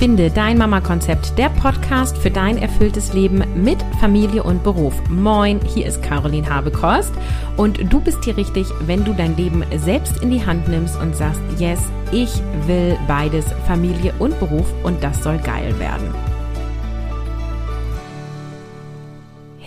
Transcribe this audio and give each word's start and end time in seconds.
Finde 0.00 0.30
dein 0.30 0.56
Mama-Konzept, 0.56 1.36
der 1.36 1.50
Podcast 1.50 2.16
für 2.16 2.30
dein 2.30 2.56
erfülltes 2.56 3.12
Leben 3.12 3.44
mit 3.54 3.76
Familie 4.00 4.42
und 4.42 4.64
Beruf. 4.64 4.94
Moin, 5.10 5.60
hier 5.74 5.84
ist 5.84 6.02
Caroline 6.02 6.48
Habekost 6.48 7.12
und 7.58 7.92
du 7.92 8.00
bist 8.00 8.24
hier 8.24 8.34
richtig, 8.34 8.66
wenn 8.86 9.04
du 9.04 9.12
dein 9.12 9.36
Leben 9.36 9.62
selbst 9.76 10.22
in 10.22 10.30
die 10.30 10.46
Hand 10.46 10.66
nimmst 10.68 10.98
und 10.98 11.14
sagst, 11.14 11.42
yes, 11.58 11.80
ich 12.12 12.30
will 12.66 12.96
beides, 13.06 13.44
Familie 13.66 14.14
und 14.18 14.40
Beruf 14.40 14.72
und 14.84 15.04
das 15.04 15.22
soll 15.22 15.36
geil 15.36 15.78
werden. 15.78 16.29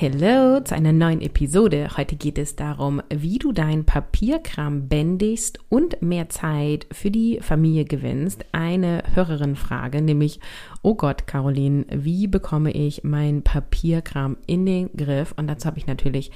Hallo 0.02 0.60
zu 0.60 0.74
einer 0.74 0.92
neuen 0.92 1.22
Episode. 1.22 1.88
Heute 1.96 2.16
geht 2.16 2.40
es 2.40 2.56
darum, 2.56 3.00
wie 3.14 3.38
du 3.38 3.52
dein 3.52 3.86
Papierkram 3.86 4.88
bändigst 4.88 5.60
und 5.70 6.02
mehr 6.02 6.30
Zeit 6.30 6.88
für 6.92 7.12
die 7.12 7.40
Familie 7.42 7.86
gewinnst. 7.86 8.44
Eine 8.54 9.04
Hörerin-Frage, 9.14 10.02
nämlich, 10.02 10.40
oh 10.82 10.96
Gott, 10.96 11.28
Caroline, 11.28 11.86
wie 11.92 12.26
bekomme 12.26 12.72
ich 12.72 13.04
mein 13.04 13.44
Papierkram 13.44 14.38
in 14.48 14.66
den 14.66 14.90
Griff? 14.98 15.32
Und 15.38 15.46
dazu 15.46 15.68
habe 15.68 15.78
ich 15.78 15.86
natürlich 15.86 16.32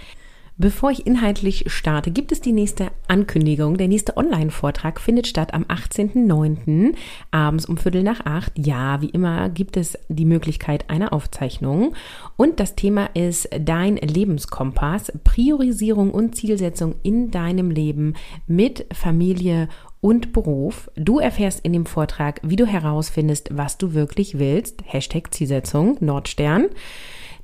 Bevor 0.60 0.90
ich 0.90 1.06
inhaltlich 1.06 1.66
starte, 1.68 2.10
gibt 2.10 2.32
es 2.32 2.42
die 2.42 2.52
nächste 2.52 2.88
Ankündigung. 3.08 3.78
Der 3.78 3.88
nächste 3.88 4.18
Online-Vortrag 4.18 5.00
findet 5.00 5.28
statt 5.28 5.54
am 5.54 5.66
18.09. 5.66 6.96
abends 7.30 7.68
um 7.68 7.78
Viertel 7.78 8.02
nach 8.02 8.26
acht. 8.26 8.54
Ja, 8.58 9.00
wie 9.04 9.10
immer 9.10 9.50
gibt 9.50 9.78
es 9.78 10.00
die 10.10 10.26
Möglichkeit 10.26 10.90
einer 10.90 11.14
Aufzeichnung. 11.14 11.94
Und 12.38 12.60
das 12.60 12.74
Thema 12.74 13.12
ist 13.14 13.48
dein 13.60 13.98
Lebenskompass, 13.98 15.14
Priorisierung 15.24 16.10
und 16.10 16.36
Zielsetzung 16.36 16.96
in 17.04 17.30
deinem 17.30 17.70
Leben 17.70 18.16
mit 18.48 18.88
Familie 18.92 19.70
und 20.02 20.34
Beruf. 20.34 20.90
Du 20.96 21.20
erfährst 21.20 21.64
in 21.66 21.74
dem 21.74 21.86
Vortrag, 21.86 22.40
wie 22.42 22.56
du 22.56 22.66
herausfindest, 22.66 23.56
was 23.56 23.78
du 23.78 23.94
wirklich 23.94 24.40
willst. 24.40 24.82
Hashtag 24.86 25.32
Zielsetzung, 25.36 25.98
Nordstern. 26.00 26.66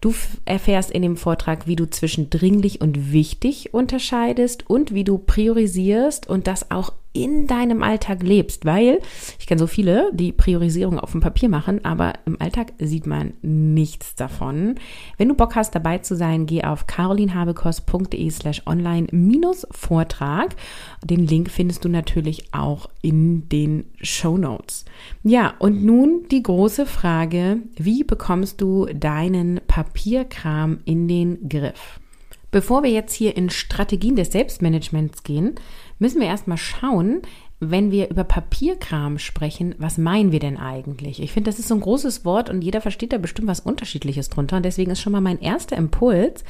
Du 0.03 0.13
erfährst 0.43 0.91
in 0.91 1.01
dem 1.01 1.15
Vortrag, 1.15 1.65
wie 1.65 1.77
du 1.77 1.89
zwischen 1.89 2.29
dringlich 2.29 2.81
und 2.81 3.13
wichtig 3.13 3.73
unterscheidest 3.73 4.69
und 4.69 4.93
wie 4.93 5.05
du 5.05 5.17
priorisierst 5.17 6.27
und 6.27 6.45
das 6.45 6.71
auch 6.71 6.91
in 7.13 7.47
deinem 7.47 7.83
Alltag 7.83 8.23
lebst, 8.23 8.65
weil 8.65 8.99
ich 9.39 9.45
kenne 9.45 9.59
so 9.59 9.67
viele, 9.67 10.11
die 10.13 10.31
Priorisierung 10.31 10.99
auf 10.99 11.11
dem 11.11 11.21
Papier 11.21 11.47
machen, 11.47 11.85
aber 11.85 12.13
im 12.25 12.41
Alltag 12.41 12.73
sieht 12.79 13.05
man 13.05 13.33
nichts 13.41 14.15
davon. 14.15 14.75
Wenn 15.17 15.29
du 15.29 15.35
Bock 15.35 15.55
hast, 15.55 15.75
dabei 15.75 15.99
zu 15.99 16.15
sein, 16.15 16.47
geh 16.47 16.63
auf 16.63 16.87
carolinhabekos.de 16.87 18.29
slash 18.31 18.63
online 18.65 19.07
minus 19.11 19.67
Vortrag. 19.71 20.55
Den 21.03 21.27
Link 21.27 21.51
findest 21.51 21.85
du 21.85 21.89
natürlich 21.89 22.53
auch 22.53 22.89
in 23.01 23.47
den 23.49 23.85
Show 24.01 24.37
Notes. 24.37 24.85
Ja, 25.23 25.53
und 25.59 25.83
nun 25.83 26.25
die 26.31 26.43
große 26.43 26.85
Frage, 26.85 27.59
wie 27.75 28.03
bekommst 28.03 28.59
du 28.59 28.87
deinen 28.87 29.61
Papierkram 29.67 30.79
in 30.85 31.07
den 31.07 31.47
Griff? 31.47 31.99
Bevor 32.53 32.83
wir 32.83 32.91
jetzt 32.91 33.15
hier 33.15 33.35
in 33.35 33.49
Strategien 33.49 34.15
des 34.15 34.31
Selbstmanagements 34.31 35.23
gehen, 35.23 35.55
müssen 35.97 36.21
wir 36.21 36.27
erstmal 36.27 36.59
schauen, 36.59 37.23
wenn 37.59 37.89
wir 37.89 38.11
über 38.11 38.23
Papierkram 38.23 39.17
sprechen, 39.17 39.73
was 39.79 39.97
meinen 39.97 40.31
wir 40.31 40.39
denn 40.39 40.57
eigentlich? 40.57 41.19
Ich 41.19 41.31
finde, 41.31 41.49
das 41.49 41.57
ist 41.57 41.67
so 41.67 41.73
ein 41.73 41.81
großes 41.81 42.25
Wort 42.25 42.51
und 42.51 42.61
jeder 42.61 42.79
versteht 42.79 43.11
da 43.11 43.17
bestimmt 43.17 43.47
was 43.47 43.59
Unterschiedliches 43.59 44.29
drunter. 44.29 44.57
Und 44.57 44.65
deswegen 44.65 44.91
ist 44.91 45.01
schon 45.01 45.13
mal 45.13 45.19
mein 45.19 45.41
erster 45.41 45.75
Impuls, 45.75 46.43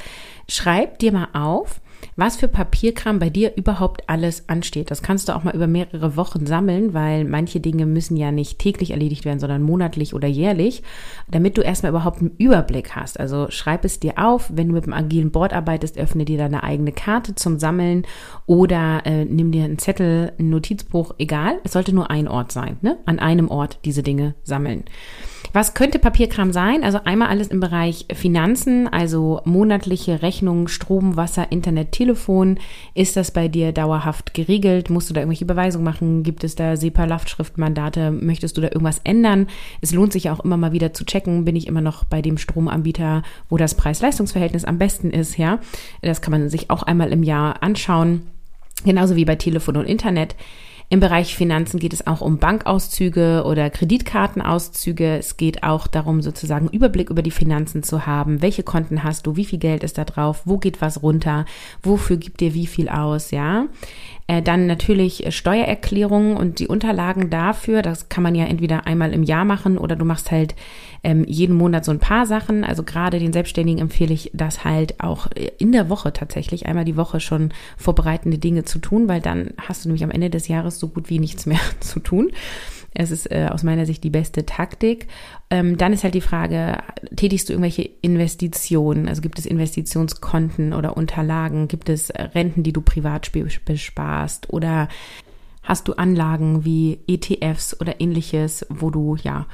schreib 0.46 0.98
dir 0.98 1.10
mal 1.10 1.28
auf, 1.32 1.80
was 2.16 2.36
für 2.36 2.48
Papierkram 2.48 3.18
bei 3.18 3.30
dir 3.30 3.56
überhaupt 3.56 4.08
alles 4.08 4.48
ansteht. 4.48 4.90
Das 4.90 5.02
kannst 5.02 5.28
du 5.28 5.34
auch 5.34 5.44
mal 5.44 5.54
über 5.54 5.66
mehrere 5.66 6.16
Wochen 6.16 6.46
sammeln, 6.46 6.94
weil 6.94 7.24
manche 7.24 7.60
Dinge 7.60 7.86
müssen 7.86 8.16
ja 8.16 8.32
nicht 8.32 8.58
täglich 8.58 8.90
erledigt 8.90 9.24
werden, 9.24 9.40
sondern 9.40 9.62
monatlich 9.62 10.14
oder 10.14 10.28
jährlich, 10.28 10.82
damit 11.30 11.56
du 11.56 11.62
erstmal 11.62 11.90
überhaupt 11.90 12.20
einen 12.20 12.34
Überblick 12.38 12.94
hast. 12.96 13.18
Also 13.18 13.46
schreib 13.50 13.84
es 13.84 14.00
dir 14.00 14.14
auf, 14.16 14.50
wenn 14.52 14.68
du 14.68 14.74
mit 14.74 14.84
einem 14.84 14.92
agilen 14.92 15.30
Board 15.30 15.52
arbeitest, 15.52 15.98
öffne 15.98 16.24
dir 16.24 16.38
deine 16.38 16.62
eigene 16.62 16.92
Karte 16.92 17.34
zum 17.34 17.58
Sammeln 17.58 18.06
oder 18.46 19.02
äh, 19.04 19.24
nimm 19.24 19.52
dir 19.52 19.64
einen 19.64 19.78
Zettel, 19.78 20.32
ein 20.38 20.50
Notizbuch, 20.50 21.14
egal. 21.18 21.58
Es 21.64 21.72
sollte 21.72 21.94
nur 21.94 22.10
ein 22.10 22.28
Ort 22.28 22.52
sein, 22.52 22.78
ne? 22.82 22.98
An 23.06 23.18
einem 23.18 23.48
Ort 23.48 23.78
diese 23.84 24.02
Dinge 24.02 24.34
sammeln. 24.42 24.84
Was 25.54 25.72
könnte 25.72 26.00
Papierkram 26.00 26.52
sein? 26.52 26.82
Also 26.82 26.98
einmal 27.04 27.28
alles 27.28 27.46
im 27.46 27.60
Bereich 27.60 28.06
Finanzen, 28.12 28.88
also 28.88 29.40
monatliche 29.44 30.20
Rechnungen, 30.20 30.66
Strom, 30.66 31.14
Wasser, 31.14 31.52
Internet, 31.52 31.92
Telefon. 31.92 32.58
Ist 32.94 33.16
das 33.16 33.30
bei 33.30 33.46
dir 33.46 33.70
dauerhaft 33.70 34.34
geregelt? 34.34 34.90
Musst 34.90 35.08
du 35.08 35.14
da 35.14 35.20
irgendwelche 35.20 35.44
Überweisungen 35.44 35.84
machen? 35.84 36.24
Gibt 36.24 36.42
es 36.42 36.56
da 36.56 36.76
SEPA-Lastschriftmandate? 36.76 38.10
Möchtest 38.10 38.56
du 38.56 38.62
da 38.62 38.66
irgendwas 38.66 39.00
ändern? 39.04 39.46
Es 39.80 39.92
lohnt 39.92 40.12
sich 40.12 40.28
auch 40.28 40.40
immer 40.40 40.56
mal 40.56 40.72
wieder 40.72 40.92
zu 40.92 41.04
checken, 41.04 41.44
bin 41.44 41.54
ich 41.54 41.68
immer 41.68 41.80
noch 41.80 42.02
bei 42.02 42.20
dem 42.20 42.36
Stromanbieter, 42.36 43.22
wo 43.48 43.56
das 43.56 43.76
Preis-Leistungs-Verhältnis 43.76 44.64
am 44.64 44.78
besten 44.78 45.10
ist, 45.10 45.38
ja? 45.38 45.60
Das 46.02 46.20
kann 46.20 46.32
man 46.32 46.48
sich 46.48 46.68
auch 46.70 46.82
einmal 46.82 47.12
im 47.12 47.22
Jahr 47.22 47.62
anschauen. 47.62 48.22
Genauso 48.84 49.14
wie 49.14 49.24
bei 49.24 49.36
Telefon 49.36 49.76
und 49.76 49.86
Internet. 49.86 50.34
Im 50.90 51.00
Bereich 51.00 51.34
Finanzen 51.34 51.80
geht 51.80 51.92
es 51.92 52.06
auch 52.06 52.20
um 52.20 52.38
Bankauszüge 52.38 53.44
oder 53.46 53.70
Kreditkartenauszüge. 53.70 55.16
Es 55.16 55.36
geht 55.36 55.62
auch 55.62 55.86
darum, 55.86 56.20
sozusagen 56.20 56.68
Überblick 56.68 57.10
über 57.10 57.22
die 57.22 57.30
Finanzen 57.30 57.82
zu 57.82 58.06
haben. 58.06 58.42
Welche 58.42 58.62
Konten 58.62 59.02
hast 59.02 59.26
du? 59.26 59.34
Wie 59.34 59.46
viel 59.46 59.58
Geld 59.58 59.82
ist 59.82 59.98
da 59.98 60.04
drauf? 60.04 60.42
Wo 60.44 60.58
geht 60.58 60.80
was 60.80 61.02
runter? 61.02 61.46
Wofür 61.82 62.18
gibt 62.18 62.40
dir 62.40 62.54
wie 62.54 62.66
viel 62.66 62.88
aus? 62.88 63.30
Ja. 63.30 63.66
Äh, 64.26 64.40
dann 64.40 64.66
natürlich 64.66 65.26
Steuererklärungen 65.28 66.36
und 66.36 66.58
die 66.58 66.68
Unterlagen 66.68 67.28
dafür. 67.28 67.82
Das 67.82 68.08
kann 68.08 68.22
man 68.22 68.34
ja 68.34 68.46
entweder 68.46 68.86
einmal 68.86 69.12
im 69.12 69.22
Jahr 69.22 69.44
machen 69.44 69.76
oder 69.76 69.96
du 69.96 70.06
machst 70.06 70.30
halt 70.30 70.54
ähm, 71.02 71.24
jeden 71.28 71.54
Monat 71.54 71.84
so 71.84 71.90
ein 71.92 71.98
paar 71.98 72.24
Sachen. 72.24 72.64
Also 72.64 72.84
gerade 72.84 73.18
den 73.18 73.34
Selbstständigen 73.34 73.82
empfehle 73.82 74.14
ich 74.14 74.30
das 74.32 74.64
halt 74.64 75.00
auch 75.00 75.26
in 75.58 75.72
der 75.72 75.90
Woche 75.90 76.12
tatsächlich 76.14 76.64
einmal 76.64 76.86
die 76.86 76.96
Woche 76.96 77.20
schon 77.20 77.52
vorbereitende 77.76 78.38
Dinge 78.38 78.64
zu 78.64 78.78
tun, 78.78 79.08
weil 79.08 79.20
dann 79.20 79.50
hast 79.58 79.84
du 79.84 79.90
nämlich 79.90 80.04
am 80.04 80.10
Ende 80.10 80.30
des 80.30 80.48
Jahres 80.48 80.78
so 80.78 80.88
gut 80.88 81.10
wie 81.10 81.18
nichts 81.18 81.44
mehr 81.44 81.60
zu 81.80 82.00
tun. 82.00 82.30
Es 82.94 83.10
ist 83.10 83.30
äh, 83.30 83.48
aus 83.50 83.62
meiner 83.62 83.86
Sicht 83.86 84.04
die 84.04 84.10
beste 84.10 84.46
Taktik. 84.46 85.08
Ähm, 85.50 85.76
dann 85.76 85.92
ist 85.92 86.04
halt 86.04 86.14
die 86.14 86.20
Frage, 86.20 86.78
tätigst 87.16 87.48
du 87.48 87.52
irgendwelche 87.52 87.82
Investitionen? 87.82 89.08
Also 89.08 89.20
gibt 89.20 89.38
es 89.38 89.46
Investitionskonten 89.46 90.72
oder 90.72 90.96
Unterlagen? 90.96 91.68
Gibt 91.68 91.88
es 91.88 92.10
Renten, 92.10 92.62
die 92.62 92.72
du 92.72 92.80
privat 92.80 93.30
besparst? 93.64 94.50
Oder 94.50 94.88
hast 95.62 95.88
du 95.88 95.94
Anlagen 95.94 96.64
wie 96.64 97.00
ETFs 97.08 97.78
oder 97.80 98.00
ähnliches, 98.00 98.64
wo 98.68 98.90
du 98.90 99.16
ja 99.16 99.46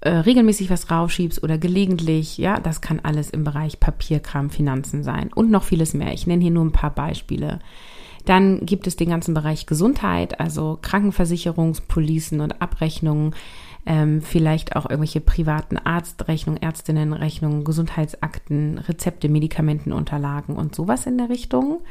äh, 0.00 0.10
regelmäßig 0.10 0.68
was 0.68 0.90
raufschiebst 0.90 1.42
oder 1.42 1.56
gelegentlich, 1.56 2.36
ja, 2.36 2.60
das 2.60 2.80
kann 2.80 3.00
alles 3.00 3.30
im 3.30 3.44
Bereich 3.44 3.80
Papierkram, 3.80 4.50
Finanzen 4.50 5.02
sein 5.02 5.32
und 5.34 5.50
noch 5.50 5.64
vieles 5.64 5.94
mehr. 5.94 6.12
Ich 6.12 6.26
nenne 6.26 6.42
hier 6.42 6.52
nur 6.52 6.64
ein 6.64 6.72
paar 6.72 6.94
Beispiele. 6.94 7.60
Dann 8.26 8.66
gibt 8.66 8.86
es 8.86 8.96
den 8.96 9.08
ganzen 9.08 9.32
Bereich 9.32 9.66
Gesundheit, 9.66 10.38
also 10.40 10.78
Krankenversicherungspolicen 10.82 12.40
und 12.40 12.60
Abrechnungen, 12.60 13.34
ähm, 13.86 14.20
vielleicht 14.20 14.74
auch 14.74 14.90
irgendwelche 14.90 15.20
privaten 15.20 15.78
Arztrechnungen, 15.78 16.60
Ärztinnenrechnungen, 16.60 17.64
Gesundheitsakten, 17.64 18.78
Rezepte, 18.78 19.28
Medikamentenunterlagen 19.28 20.56
und 20.56 20.74
sowas 20.74 21.06
in 21.06 21.18
der 21.18 21.30
Richtung. 21.30 21.82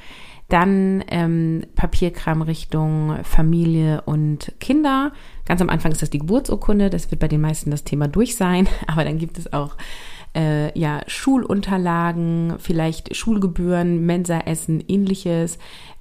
Dann 0.50 1.04
ähm, 1.08 1.64
Papierkram 1.76 2.42
Richtung 2.42 3.18
Familie 3.24 4.02
und 4.06 4.52
Kinder. 4.60 5.14
Ganz 5.46 5.62
am 5.62 5.70
Anfang 5.70 5.94
ist 5.94 6.02
das 6.02 6.10
die 6.10 6.20
Geburtsurkunde. 6.20 6.90
Das 6.90 7.10
wird 7.10 7.22
bei 7.22 7.30
den 7.30 7.42
meisten 7.42 7.72
das 7.72 7.86
Thema 7.86 8.08
durch 8.10 8.36
sein. 8.36 8.68
Aber 8.88 9.06
dann 9.06 9.18
gibt 9.18 9.40
es 9.40 9.54
auch 9.54 9.76
äh, 10.36 10.78
ja, 10.78 11.02
Schulunterlagen, 11.08 12.56
vielleicht 12.60 13.16
Schulgebühren, 13.16 14.06
Mensaessen, 14.06 14.84
ähnliches, 14.88 15.58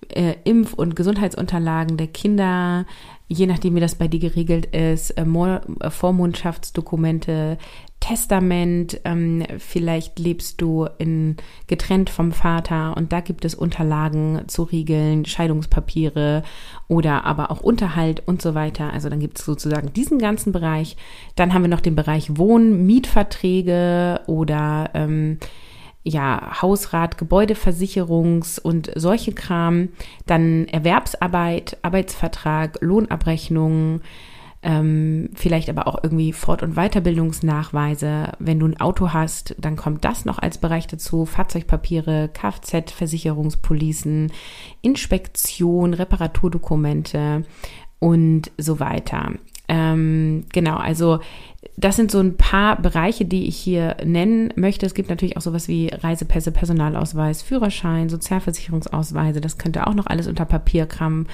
äh, 0.08 0.35
Impf- 0.44 0.75
und 0.75 0.97
Gesundheitsunterlagen 0.97 1.97
der 1.97 2.08
Kinder, 2.08 2.87
je 3.29 3.47
nachdem, 3.47 3.75
wie 3.75 3.81
das 3.81 3.94
bei 3.94 4.08
dir 4.08 4.20
geregelt 4.20 4.67
ist, 4.67 5.11
äh, 5.12 5.23
äh, 5.23 5.91
Vormundschaftsdokumente, 5.91 7.58
Testament, 8.05 9.01
ähm, 9.06 9.45
vielleicht 9.56 10.19
lebst 10.19 10.61
du 10.61 10.87
in, 10.99 11.39
getrennt 11.69 12.11
vom 12.11 12.33
Vater 12.33 12.95
und 12.99 13.15
da 13.15 13.21
gibt 13.21 13.47
es 13.47 13.55
Unterlagen 13.55 14.43
zu 14.47 14.65
regeln, 14.65 15.25
Scheidungspapiere 15.25 16.43
oder 16.87 17.25
aber 17.25 17.51
auch 17.51 17.62
Unterhalt 17.62 18.23
und 18.27 18.43
so 18.43 18.55
weiter. 18.55 18.93
Also 18.93 19.09
dann 19.09 19.21
gibt 19.21 19.39
es 19.39 19.47
sozusagen 19.47 19.95
diesen 19.95 20.19
ganzen 20.19 20.53
Bereich. 20.53 20.99
Dann 21.35 21.55
haben 21.55 21.62
wir 21.62 21.71
noch 21.71 21.81
den 21.81 21.97
Bereich 21.97 22.37
Wohn-, 22.37 22.85
Mietverträge 22.85 24.21
oder 24.27 24.91
ähm, 24.93 25.39
ja, 26.03 26.61
Hausrat, 26.61 27.17
Gebäudeversicherungs 27.17 28.59
und 28.59 28.91
solche 28.97 29.33
Kram, 29.33 29.89
dann 30.27 30.69
Erwerbsarbeit, 30.69 31.79
Arbeitsvertrag, 31.81 32.77
Lohnabrechnung, 32.83 34.03
ähm, 34.64 35.28
vielleicht 35.34 35.69
aber 35.69 35.87
auch 35.87 36.02
irgendwie 36.02 36.32
Fort- 36.32 36.62
und 36.62 36.75
Weiterbildungsnachweise. 36.75 38.32
Wenn 38.38 38.58
du 38.58 38.66
ein 38.66 38.81
Auto 38.81 39.12
hast, 39.12 39.55
dann 39.58 39.76
kommt 39.76 40.06
das 40.06 40.25
noch 40.25 40.38
als 40.38 40.56
Bereich 40.56 40.87
dazu. 40.87 41.26
Fahrzeugpapiere, 41.26 42.31
Kfz-Versicherungspolicen, 42.32 44.32
Inspektion, 44.81 45.93
Reparaturdokumente 45.93 47.44
und 47.99 48.50
so 48.56 48.81
weiter. 48.81 49.32
Ähm, 49.69 50.44
genau, 50.52 50.76
also 50.76 51.20
das 51.76 51.96
sind 51.96 52.10
so 52.10 52.20
ein 52.20 52.37
paar 52.37 52.81
Bereiche, 52.81 53.25
die 53.25 53.46
ich 53.46 53.56
hier 53.56 53.96
nennen 54.05 54.52
möchte. 54.56 54.87
Es 54.87 54.94
gibt 54.94 55.10
natürlich 55.10 55.37
auch 55.37 55.43
sowas 55.43 55.69
wie 55.69 55.88
Reisepässe, 55.88 56.52
Personalausweis, 56.52 57.43
Führerschein, 57.43 58.08
Sozialversicherungsausweise. 58.08 59.40
Das 59.40 59.58
könnte 59.58 59.87
auch 59.87 59.94
noch 59.94 60.06
alles 60.06 60.26
unter 60.26 60.44
Papierkram 60.44 61.26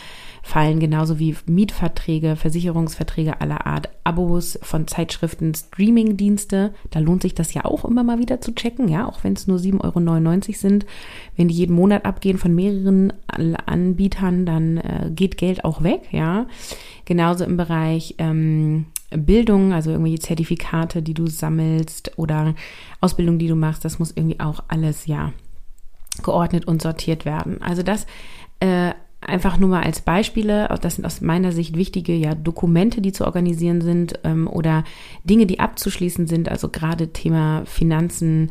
fallen, 0.42 0.80
genauso 0.80 1.18
wie 1.18 1.36
Mietverträge, 1.46 2.36
Versicherungsverträge 2.36 3.40
aller 3.40 3.66
Art, 3.66 3.88
Abos 4.04 4.58
von 4.62 4.86
Zeitschriften, 4.86 5.54
Streamingdienste. 5.54 6.72
Da 6.90 6.98
lohnt 6.98 7.22
sich 7.22 7.34
das 7.34 7.54
ja 7.54 7.64
auch 7.64 7.84
immer 7.84 8.02
mal 8.02 8.18
wieder 8.18 8.40
zu 8.40 8.54
checken, 8.54 8.88
ja, 8.88 9.06
auch 9.06 9.22
wenn 9.22 9.34
es 9.34 9.46
nur 9.46 9.58
7,99 9.58 10.48
Euro 10.48 10.58
sind. 10.58 10.86
Wenn 11.36 11.48
die 11.48 11.54
jeden 11.54 11.74
Monat 11.74 12.04
abgehen 12.04 12.38
von 12.38 12.54
mehreren 12.54 13.12
Anbietern, 13.66 14.46
dann 14.46 14.78
äh, 14.78 15.10
geht 15.14 15.36
Geld 15.36 15.64
auch 15.64 15.82
weg, 15.82 16.08
ja. 16.10 16.46
Genauso 17.04 17.44
im 17.44 17.56
Bereich 17.56 18.14
ähm, 18.18 18.86
Bildung, 19.10 19.72
also 19.72 19.90
irgendwelche 19.90 20.20
Zertifikate, 20.20 21.02
die 21.02 21.14
du 21.14 21.26
sammelst 21.26 22.16
oder 22.16 22.54
Ausbildung, 23.00 23.38
die 23.38 23.48
du 23.48 23.56
machst, 23.56 23.84
das 23.84 23.98
muss 23.98 24.12
irgendwie 24.14 24.40
auch 24.40 24.62
alles 24.68 25.06
ja 25.06 25.32
geordnet 26.22 26.66
und 26.66 26.82
sortiert 26.82 27.24
werden. 27.24 27.62
Also 27.62 27.82
das 27.82 28.06
äh, 28.60 28.92
einfach 29.20 29.58
nur 29.58 29.68
mal 29.68 29.82
als 29.82 30.00
Beispiele, 30.00 30.68
das 30.80 30.96
sind 30.96 31.04
aus 31.04 31.20
meiner 31.20 31.52
Sicht 31.52 31.76
wichtige 31.76 32.14
ja 32.14 32.34
Dokumente, 32.34 33.00
die 33.00 33.12
zu 33.12 33.24
organisieren 33.24 33.80
sind 33.80 34.18
ähm, 34.24 34.48
oder 34.48 34.84
Dinge, 35.24 35.46
die 35.46 35.60
abzuschließen 35.60 36.26
sind, 36.26 36.48
also 36.48 36.68
gerade 36.68 37.12
Thema 37.12 37.62
Finanzen, 37.66 38.50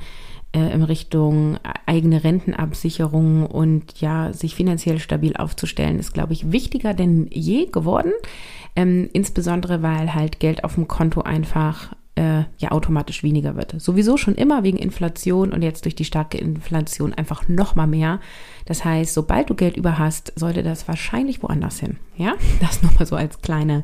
äh, 0.51 0.74
in 0.74 0.81
Richtung 0.81 1.60
eigene 1.86 2.24
Rentenabsicherung 2.24 3.45
und 3.45 4.01
ja, 4.01 4.33
sich 4.33 4.56
finanziell 4.56 4.98
stabil 5.00 5.36
aufzustellen, 5.36 6.00
ist, 6.00 6.12
glaube 6.13 6.33
ich, 6.33 6.51
wichtiger 6.51 6.95
denn 6.95 7.27
je 7.31 7.68
geworden. 7.68 8.12
Ähm, 8.75 9.10
insbesondere, 9.13 9.83
weil 9.83 10.16
halt 10.16 10.39
Geld 10.39 10.63
auf 10.63 10.74
dem 10.74 10.88
Konto 10.88 11.21
einfach 11.21 11.94
äh, 12.16 12.44
ja 12.57 12.71
automatisch 12.71 13.21
weniger 13.21 13.56
wird. 13.56 13.80
Sowieso 13.80 14.18
schon 14.18 14.33
immer 14.36 14.63
wegen 14.63 14.77
Inflation 14.77 15.54
und 15.54 15.62
jetzt 15.62 15.86
durch 15.86 15.95
die 15.95 16.06
starke 16.06 16.39
Inflation 16.39 17.13
einfach 17.13 17.48
noch 17.48 17.75
mal 17.75 17.88
mehr. 17.88 18.19
Das 18.69 18.86
heißt, 18.86 19.16
sobald 19.16 19.50
du 19.50 19.56
Geld 19.56 19.75
über 19.77 19.98
hast, 19.98 20.31
sollte 20.36 20.62
das 20.62 20.88
wahrscheinlich 20.88 21.42
woanders 21.42 21.80
hin. 21.80 21.98
Ja, 22.16 22.36
das 22.62 22.83
nur 22.83 22.92
mal 22.94 23.06
so 23.07 23.16
als 23.16 23.42
kleine, 23.42 23.83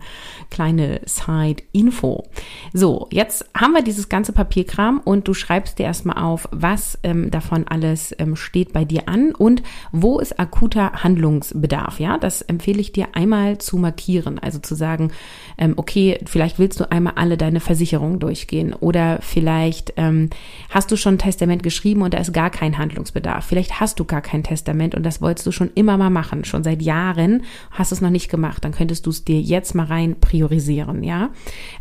kleine 0.51 1.01
Side-Info. 1.05 2.25
So, 2.71 3.07
jetzt 3.11 3.49
haben 3.57 3.73
wir 3.73 3.81
dieses 3.81 4.09
ganze 4.09 4.31
Papierkram 4.31 5.01
und 5.03 5.27
du 5.27 5.33
schreibst 5.33 5.79
dir 5.79 5.87
erstmal 5.87 6.23
auf, 6.23 6.47
was 6.51 6.99
ähm, 7.01 7.31
davon 7.31 7.67
alles 7.67 8.13
ähm, 8.19 8.35
steht 8.35 8.73
bei 8.73 8.85
dir 8.85 9.09
an 9.09 9.33
und 9.33 9.63
wo 9.91 10.19
ist 10.19 10.39
akuter 10.39 11.03
Handlungsbedarf. 11.03 11.99
Ja, 11.99 12.19
das 12.19 12.43
empfehle 12.43 12.79
ich 12.79 12.91
dir 12.91 13.07
einmal 13.13 13.57
zu 13.57 13.77
markieren. 13.77 14.37
Also 14.37 14.59
zu 14.59 14.75
sagen, 14.75 15.11
ähm, 15.57 15.73
okay, 15.77 16.19
vielleicht 16.27 16.59
willst 16.59 16.79
du 16.79 16.91
einmal 16.91 17.13
alle 17.15 17.37
deine 17.37 17.59
Versicherungen 17.59 18.19
durchgehen 18.19 18.73
oder 18.73 19.17
vielleicht 19.21 19.93
ähm, 19.97 20.29
hast 20.69 20.91
du 20.91 20.95
schon 20.95 21.15
ein 21.15 21.19
Testament 21.19 21.63
geschrieben 21.63 22.03
und 22.03 22.13
da 22.13 22.19
ist 22.19 22.33
gar 22.33 22.51
kein 22.51 22.77
Handlungsbedarf. 22.77 23.45
Vielleicht 23.45 23.79
hast 23.79 23.99
du 23.99 24.05
gar 24.05 24.21
kein 24.21 24.43
Testament 24.43 24.74
und 24.95 25.03
das 25.03 25.21
wolltest 25.21 25.47
du 25.47 25.51
schon 25.51 25.71
immer 25.75 25.97
mal 25.97 26.09
machen, 26.09 26.43
schon 26.43 26.63
seit 26.63 26.81
Jahren, 26.81 27.43
hast 27.71 27.91
es 27.91 28.01
noch 28.01 28.09
nicht 28.09 28.29
gemacht. 28.29 28.63
Dann 28.65 28.73
könntest 28.73 29.05
du 29.05 29.09
es 29.09 29.23
dir 29.23 29.39
jetzt 29.39 29.75
mal 29.75 29.85
rein 29.85 30.19
priorisieren, 30.19 31.03
ja? 31.03 31.29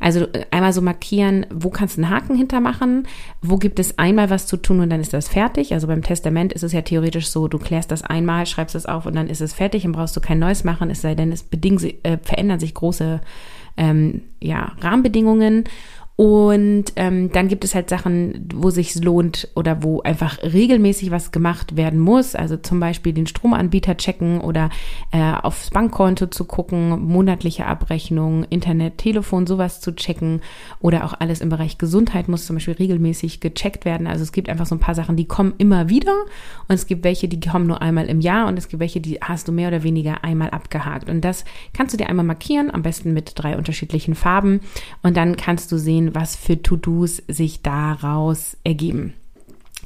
Also 0.01 0.21
äh, 0.21 0.47
einmal 0.51 0.73
so 0.73 0.81
markieren, 0.81 1.47
wo 1.53 1.71
kannst 1.71 1.97
du 1.97 2.03
einen 2.03 2.11
Haken 2.11 2.37
hintermachen, 2.37 3.07
wo 3.43 3.57
gibt 3.57 3.79
es 3.79 3.99
einmal 3.99 4.31
was 4.31 4.47
zu 4.47 4.57
tun 4.57 4.81
und 4.81 4.91
dann 4.91 5.01
ist 5.01 5.13
das 5.13 5.29
fertig. 5.29 5.75
Also 5.75 5.87
beim 5.87 6.03
Testament 6.03 6.53
ist 6.53 6.63
es 6.63 6.73
ja 6.73 6.83
theoretisch 6.83 7.29
so, 7.29 7.49
du 7.49 7.59
klärst 7.59 7.91
das 7.91 8.03
einmal, 8.03 8.47
schreibst 8.47 8.75
es 8.75 8.87
auf 8.87 9.07
und 9.07 9.17
dann 9.17 9.29
ist 9.29 9.41
es 9.41 9.53
fertig 9.53 9.85
und 9.85 9.93
brauchst 9.93 10.17
du 10.17 10.21
kein 10.21 10.39
neues 10.39 10.65
machen, 10.65 10.91
es 10.91 11.03
sei 11.03 11.15
denn, 11.15 11.33
es 11.33 11.43
bedingt, 11.43 11.83
äh, 12.05 12.19
verändern 12.23 12.61
sich 12.61 12.75
große 12.75 13.21
ähm, 13.77 14.23
ja, 14.41 14.73
Rahmenbedingungen 14.81 15.65
und 16.17 16.85
ähm, 16.95 17.33
dann 17.33 17.49
gibt 17.49 17.65
es 17.65 17.75
halt 17.75 17.89
Sachen, 17.91 18.49
wo 18.55 18.71
sich 18.71 18.95
lohnt 18.95 19.49
oder 19.57 19.83
wo 19.83 20.01
einfach 20.03 20.41
regelmäßig 20.45 21.11
was 21.11 21.33
gemacht 21.33 21.77
werden 21.77 21.99
muss. 21.99 22.37
Also 22.37 22.57
zum 22.57 22.79
Beispiel 22.79 23.13
den 23.13 23.27
Stromanbieter 23.27 23.97
checken 23.97 24.41
oder 24.41 24.71
äh, 25.11 25.33
aufs 25.33 25.71
Bankkonto 25.71 26.29
zu 26.29 26.45
gucken, 26.45 27.05
monatliche 27.09 27.67
Abrechnung, 27.67 28.45
Internet, 28.45 28.99
Telefon, 28.99 29.49
sowas 29.49 29.81
zu 29.81 29.93
checken. 29.97 30.41
Oder 30.79 31.05
auch 31.05 31.15
alles 31.19 31.41
im 31.41 31.49
Bereich 31.49 31.79
Gesundheit 31.79 32.29
muss 32.29 32.47
zum 32.47 32.57
Beispiel 32.57 32.75
regelmäßig 32.75 33.41
gecheckt 33.41 33.85
werden. 33.85 34.07
Also 34.07 34.23
es 34.23 34.31
gibt 34.31 34.49
einfach 34.49 34.67
so 34.67 34.77
ein 34.77 34.81
paar 34.81 34.95
Sachen, 34.95 35.17
die 35.17 35.27
kommen 35.27 35.55
immer 35.59 35.89
wieder. 35.89 36.15
Und 36.69 36.77
es 36.77 36.87
gibt 36.87 37.03
welche, 37.03 37.27
die 37.27 37.41
kommen 37.41 37.67
nur 37.67 37.83
einmal 37.83 38.07
im 38.07 38.21
Jahr. 38.21 38.47
Und 38.47 38.57
es 38.57 38.69
gibt 38.69 38.79
welche, 38.79 39.01
die 39.01 39.19
hast 39.21 39.49
du 39.49 39.53
mehr 39.53 39.67
oder 39.67 39.83
weniger 39.83 40.23
einmal 40.23 40.51
abgehakt. 40.51 41.11
Und 41.11 41.23
das 41.23 41.45
kannst 41.73 41.93
du 41.93 41.97
dir 41.97 42.09
einmal 42.09 42.25
markieren, 42.25 42.73
am 42.73 42.83
besten 42.83 43.13
mit 43.15 43.33
drei 43.35 43.57
unterschiedlichen 43.57 44.15
Farben. 44.15 44.61
Und 45.03 45.17
dann 45.17 45.37
kannst 45.37 45.73
du 45.73 45.77
sehen, 45.77 46.04
sehen, 46.05 46.15
was 46.15 46.37
für 46.37 46.61
To-Dos 46.61 47.23
sich 47.29 47.63
daraus 47.63 48.57
ergeben. 48.65 49.15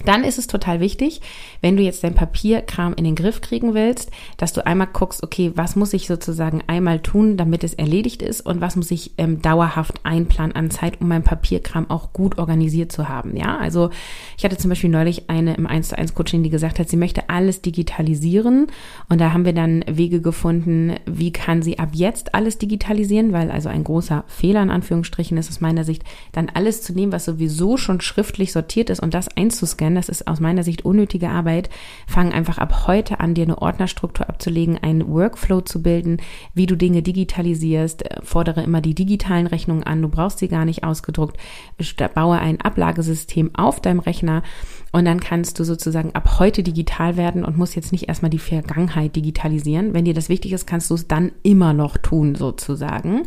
Dann 0.04 0.24
ist 0.24 0.38
es 0.38 0.46
total 0.46 0.80
wichtig, 0.80 1.20
wenn 1.60 1.76
du 1.76 1.82
jetzt 1.82 2.04
dein 2.04 2.14
Papierkram 2.14 2.94
in 2.94 3.04
den 3.04 3.14
Griff 3.14 3.40
kriegen 3.40 3.74
willst, 3.74 4.10
dass 4.36 4.52
du 4.52 4.64
einmal 4.64 4.88
guckst, 4.92 5.22
okay, 5.22 5.52
was 5.54 5.76
muss 5.76 5.92
ich 5.92 6.06
sozusagen 6.06 6.62
einmal 6.66 7.00
tun, 7.00 7.36
damit 7.36 7.64
es 7.64 7.74
erledigt 7.74 8.22
ist 8.22 8.42
und 8.42 8.60
was 8.60 8.76
muss 8.76 8.90
ich 8.90 9.12
ähm, 9.18 9.42
dauerhaft 9.42 10.00
einplanen 10.04 10.54
an 10.54 10.70
Zeit, 10.70 11.00
um 11.00 11.08
mein 11.08 11.24
Papierkram 11.24 11.90
auch 11.90 12.12
gut 12.12 12.38
organisiert 12.38 12.92
zu 12.92 13.08
haben. 13.08 13.36
Ja, 13.36 13.58
also 13.58 13.90
ich 14.36 14.44
hatte 14.44 14.56
zum 14.56 14.68
Beispiel 14.68 14.90
neulich 14.90 15.28
eine 15.28 15.54
im 15.54 15.66
1 15.66 15.88
zu 15.88 15.98
1 15.98 16.14
Coaching, 16.14 16.42
die 16.42 16.50
gesagt 16.50 16.78
hat, 16.78 16.88
sie 16.88 16.96
möchte 16.96 17.28
alles 17.28 17.60
digitalisieren 17.62 18.68
und 19.08 19.20
da 19.20 19.32
haben 19.32 19.44
wir 19.44 19.52
dann 19.52 19.84
Wege 19.88 20.20
gefunden, 20.20 20.94
wie 21.06 21.32
kann 21.32 21.62
sie 21.62 21.78
ab 21.78 21.90
jetzt 21.92 22.34
alles 22.34 22.58
digitalisieren, 22.58 23.32
weil 23.32 23.50
also 23.50 23.68
ein 23.68 23.84
großer 23.84 24.24
Fehler 24.28 24.62
in 24.62 24.70
Anführungsstrichen 24.70 25.36
ist 25.38 25.50
aus 25.50 25.60
meiner 25.60 25.84
Sicht, 25.84 26.04
dann 26.32 26.50
alles 26.52 26.82
zu 26.82 26.92
nehmen, 26.92 27.12
was 27.12 27.24
sowieso 27.24 27.76
schon 27.76 28.00
schriftlich 28.00 28.52
sortiert 28.52 28.90
ist 28.90 29.00
und 29.00 29.14
das 29.14 29.28
einzuscannen 29.36 29.88
denn 29.88 29.94
das 29.94 30.08
ist 30.08 30.29
aus 30.29 30.40
meiner 30.40 30.62
Sicht 30.62 30.85
unnötige 30.85 31.31
Arbeit. 31.31 31.70
Fang 32.06 32.32
einfach 32.32 32.58
ab 32.58 32.87
heute 32.87 33.20
an, 33.20 33.35
dir 33.35 33.44
eine 33.44 33.61
Ordnerstruktur 33.61 34.29
abzulegen, 34.29 34.79
einen 34.79 35.08
Workflow 35.08 35.62
zu 35.62 35.82
bilden, 35.82 36.19
wie 36.55 36.67
du 36.67 36.76
Dinge 36.76 37.02
digitalisierst. 37.02 38.05
Fordere 38.23 38.62
immer 38.62 38.81
die 38.81 38.94
digitalen 38.94 39.46
Rechnungen 39.46 39.82
an, 39.82 40.02
du 40.02 40.08
brauchst 40.08 40.38
sie 40.38 40.49
gar 40.49 40.64
nicht 40.64 40.85
ausgedruckt. 40.85 41.37
Baue 42.14 42.38
ein 42.38 42.61
Ablagesystem 42.61 43.55
auf 43.55 43.81
deinem 43.81 44.00
Rechner 44.00 44.43
und 44.93 45.05
dann 45.05 45.20
kannst 45.20 45.58
du 45.58 45.64
sozusagen 45.64 46.14
ab 46.14 46.38
heute 46.38 46.62
digital 46.62 47.17
werden 47.17 47.44
und 47.44 47.58
musst 47.58 47.76
jetzt 47.76 47.93
nicht 47.93 48.08
erstmal 48.08 48.31
die 48.31 48.38
Vergangenheit 48.38 49.14
digitalisieren. 49.17 49.93
Wenn 49.93 50.05
dir 50.05 50.15
das 50.15 50.29
wichtig 50.29 50.53
ist, 50.53 50.67
kannst 50.67 50.91
du 50.91 50.94
es 50.94 51.06
dann 51.06 51.32
immer 51.43 51.72
noch 51.72 51.98
tun, 51.98 52.34
sozusagen. 52.34 53.24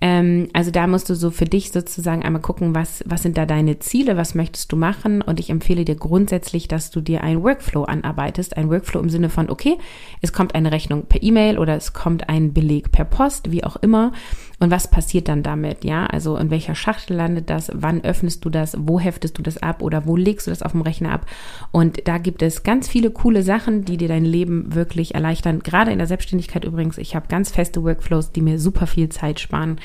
Ähm, 0.00 0.48
also 0.52 0.70
da 0.70 0.86
musst 0.86 1.08
du 1.08 1.14
so 1.14 1.30
für 1.30 1.44
dich 1.44 1.72
sozusagen 1.72 2.22
einmal 2.22 2.42
gucken, 2.42 2.74
was, 2.74 3.04
was 3.06 3.22
sind 3.22 3.36
da 3.36 3.46
deine 3.46 3.78
Ziele, 3.78 4.16
was 4.16 4.34
möchtest 4.34 4.72
du 4.72 4.76
machen? 4.76 5.22
Und 5.22 5.40
ich 5.40 5.50
empfehle 5.50 5.84
dir 5.84 5.96
grundsätzlich, 5.96 6.68
dass 6.68 6.90
du 6.90 7.00
dir 7.00 7.22
einen 7.22 7.42
Workflow 7.42 7.84
anarbeitest. 7.84 8.56
Ein 8.56 8.70
Workflow 8.70 9.00
im 9.00 9.10
Sinne 9.10 9.28
von, 9.28 9.50
okay, 9.50 9.78
es 10.22 10.32
kommt 10.32 10.54
eine 10.54 10.72
Rechnung 10.72 11.06
per 11.06 11.22
E-Mail 11.22 11.58
oder 11.58 11.76
es 11.76 11.92
kommt 11.92 12.28
ein 12.28 12.52
Beleg 12.52 12.92
per 12.92 13.04
Post, 13.04 13.50
wie 13.50 13.64
auch 13.64 13.76
immer. 13.76 14.12
Und 14.58 14.70
was 14.70 14.88
passiert 14.88 15.28
dann 15.28 15.42
damit? 15.42 15.84
Ja, 15.84 16.06
also 16.06 16.36
in 16.36 16.50
welcher 16.50 16.74
Schachtel 16.74 17.16
landet 17.16 17.50
das? 17.50 17.70
Wann 17.74 18.02
öffnest 18.04 18.44
du 18.44 18.50
das? 18.50 18.76
Wo 18.78 18.98
heftest 18.98 19.36
du 19.36 19.42
das 19.42 19.58
ab? 19.58 19.82
Oder 19.82 20.06
wo 20.06 20.16
legst 20.16 20.46
du 20.46 20.50
das 20.50 20.62
auf 20.62 20.72
dem 20.72 20.80
Rechner 20.86 21.12
ab? 21.12 21.26
Und 21.72 22.08
da 22.08 22.18
gibt 22.18 22.42
es 22.42 22.62
ganz 22.62 22.88
viele 22.88 23.10
coole 23.10 23.42
Sachen, 23.42 23.84
die 23.84 23.98
dir 23.98 24.08
dein 24.08 24.24
Leben 24.24 24.74
wirklich 24.74 25.14
erleichtern. 25.14 25.60
Gerade 25.60 25.90
in 25.90 25.98
der 25.98 26.06
Selbstständigkeit 26.06 26.64
übrigens. 26.64 26.96
Ich 26.98 27.14
habe 27.14 27.28
ganz 27.28 27.50
feste 27.50 27.82
Workflows, 27.84 28.32
die 28.32 28.40
mir 28.40 28.58
super 28.58 28.86
viel 28.86 29.08
Zeit 29.10 29.40
sparen. 29.40 29.78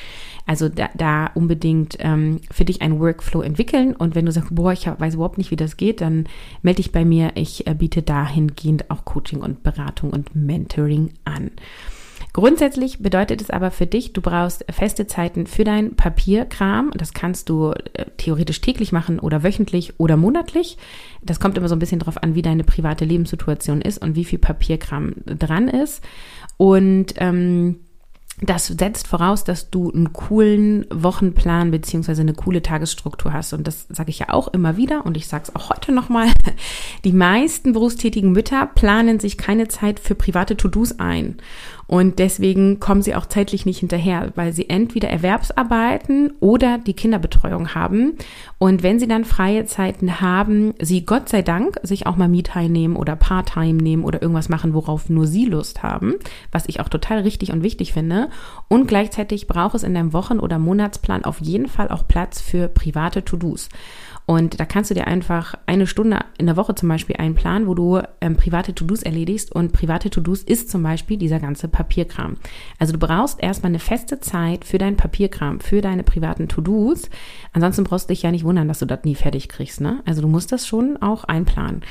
Also 0.47 0.69
da, 0.69 0.89
da 0.95 1.31
unbedingt 1.33 1.97
ähm, 1.99 2.39
für 2.49 2.65
dich 2.65 2.81
einen 2.81 2.99
Workflow 2.99 3.41
entwickeln. 3.41 3.95
Und 3.95 4.15
wenn 4.15 4.25
du 4.25 4.31
sagst, 4.31 4.55
boah, 4.55 4.71
ich 4.71 4.87
weiß 4.87 5.15
überhaupt 5.15 5.37
nicht, 5.37 5.51
wie 5.51 5.55
das 5.55 5.77
geht, 5.77 6.01
dann 6.01 6.25
melde 6.61 6.77
dich 6.77 6.91
bei 6.91 7.03
mir. 7.03 7.31
Ich 7.35 7.67
äh, 7.67 7.73
biete 7.73 8.01
dahingehend 8.01 8.89
auch 8.89 9.05
Coaching 9.05 9.41
und 9.41 9.63
Beratung 9.63 10.11
und 10.11 10.35
Mentoring 10.35 11.11
an. 11.25 11.51
Grundsätzlich 12.33 12.99
bedeutet 12.99 13.41
es 13.41 13.49
aber 13.49 13.71
für 13.71 13.87
dich, 13.87 14.13
du 14.13 14.21
brauchst 14.21 14.65
feste 14.71 15.05
Zeiten 15.05 15.47
für 15.47 15.65
dein 15.65 15.95
Papierkram. 15.95 16.91
Das 16.95 17.13
kannst 17.13 17.49
du 17.49 17.71
äh, 17.71 18.05
theoretisch 18.17 18.61
täglich 18.61 18.91
machen 18.91 19.19
oder 19.19 19.43
wöchentlich 19.43 19.99
oder 19.99 20.15
monatlich. 20.15 20.77
Das 21.21 21.39
kommt 21.39 21.57
immer 21.57 21.67
so 21.67 21.75
ein 21.75 21.79
bisschen 21.79 21.99
drauf 21.99 22.21
an, 22.23 22.33
wie 22.35 22.41
deine 22.41 22.63
private 22.63 23.03
Lebenssituation 23.03 23.81
ist 23.81 24.01
und 24.01 24.15
wie 24.15 24.25
viel 24.25 24.39
Papierkram 24.39 25.13
dran 25.25 25.67
ist. 25.67 26.01
Und 26.57 27.15
ähm, 27.17 27.79
das 28.39 28.67
setzt 28.67 29.07
voraus, 29.07 29.43
dass 29.43 29.69
du 29.69 29.91
einen 29.91 30.13
coolen 30.13 30.87
Wochenplan 30.89 31.69
beziehungsweise 31.69 32.21
eine 32.21 32.33
coole 32.33 32.63
Tagesstruktur 32.63 33.33
hast. 33.33 33.53
Und 33.53 33.67
das 33.67 33.85
sage 33.89 34.09
ich 34.09 34.19
ja 34.19 34.29
auch 34.29 34.47
immer 34.47 34.77
wieder 34.77 35.05
und 35.05 35.15
ich 35.15 35.27
sage 35.27 35.43
es 35.47 35.55
auch 35.55 35.69
heute 35.69 35.91
nochmal. 35.91 36.27
Die 37.03 37.13
meisten 37.13 37.73
berufstätigen 37.73 38.31
Mütter 38.31 38.65
planen 38.65 39.19
sich 39.19 39.37
keine 39.37 39.67
Zeit 39.67 39.99
für 39.99 40.15
private 40.15 40.57
To-Dos 40.57 40.99
ein. 40.99 41.37
Und 41.91 42.19
deswegen 42.19 42.79
kommen 42.79 43.01
sie 43.01 43.15
auch 43.15 43.25
zeitlich 43.25 43.65
nicht 43.65 43.79
hinterher, 43.79 44.31
weil 44.35 44.53
sie 44.53 44.69
entweder 44.69 45.09
Erwerbsarbeiten 45.09 46.31
oder 46.39 46.77
die 46.77 46.93
Kinderbetreuung 46.93 47.75
haben. 47.75 48.13
Und 48.59 48.81
wenn 48.81 48.97
sie 48.97 49.09
dann 49.09 49.25
freie 49.25 49.65
Zeiten 49.65 50.21
haben, 50.21 50.73
sie 50.79 51.05
Gott 51.05 51.27
sei 51.27 51.41
Dank 51.41 51.81
sich 51.83 52.07
auch 52.07 52.15
mal 52.15 52.29
Me-Time 52.29 52.69
nehmen 52.69 52.95
oder 52.95 53.17
Part-Time 53.17 53.83
nehmen 53.83 54.05
oder 54.05 54.21
irgendwas 54.21 54.47
machen, 54.47 54.73
worauf 54.73 55.09
nur 55.09 55.27
sie 55.27 55.43
Lust 55.43 55.83
haben, 55.83 56.15
was 56.49 56.69
ich 56.69 56.79
auch 56.79 56.87
total 56.87 57.23
richtig 57.23 57.51
und 57.51 57.61
wichtig 57.61 57.91
finde. 57.91 58.29
Und 58.69 58.87
gleichzeitig 58.87 59.47
braucht 59.47 59.75
es 59.75 59.83
in 59.83 59.93
deinem 59.93 60.13
Wochen- 60.13 60.39
oder 60.39 60.59
Monatsplan 60.59 61.25
auf 61.25 61.41
jeden 61.41 61.67
Fall 61.67 61.89
auch 61.89 62.07
Platz 62.07 62.39
für 62.39 62.69
private 62.69 63.25
To-Dos. 63.25 63.67
Und 64.25 64.59
da 64.59 64.65
kannst 64.65 64.89
du 64.89 64.93
dir 64.93 65.07
einfach 65.07 65.55
eine 65.65 65.87
Stunde 65.87 66.19
in 66.37 66.45
der 66.45 66.55
Woche 66.57 66.75
zum 66.75 66.87
Beispiel 66.89 67.17
einplanen, 67.17 67.67
wo 67.67 67.73
du 67.73 68.01
ähm, 68.21 68.37
private 68.37 68.73
To-Dos 68.73 69.03
erledigst. 69.03 69.53
Und 69.53 69.73
private 69.73 70.09
To-Dos 70.09 70.43
ist 70.43 70.69
zum 70.69 70.83
Beispiel 70.83 71.17
dieser 71.17 71.39
ganze 71.39 71.67
Papierkram. 71.67 72.37
Also 72.79 72.93
du 72.93 72.99
brauchst 72.99 73.41
erstmal 73.41 73.71
eine 73.71 73.79
feste 73.79 74.19
Zeit 74.19 74.65
für 74.65 74.77
deinen 74.77 74.97
Papierkram, 74.97 75.59
für 75.59 75.81
deine 75.81 76.03
privaten 76.03 76.47
To-Dos. 76.47 77.09
Ansonsten 77.53 77.83
brauchst 77.83 78.09
du 78.09 78.13
dich 78.13 78.21
ja 78.21 78.31
nicht 78.31 78.45
wundern, 78.45 78.67
dass 78.67 78.79
du 78.79 78.85
das 78.85 79.03
nie 79.03 79.15
fertig 79.15 79.49
kriegst. 79.49 79.81
Ne? 79.81 80.01
Also 80.05 80.21
du 80.21 80.27
musst 80.27 80.51
das 80.51 80.67
schon 80.67 80.97
auch 81.01 81.23
einplanen. 81.23 81.81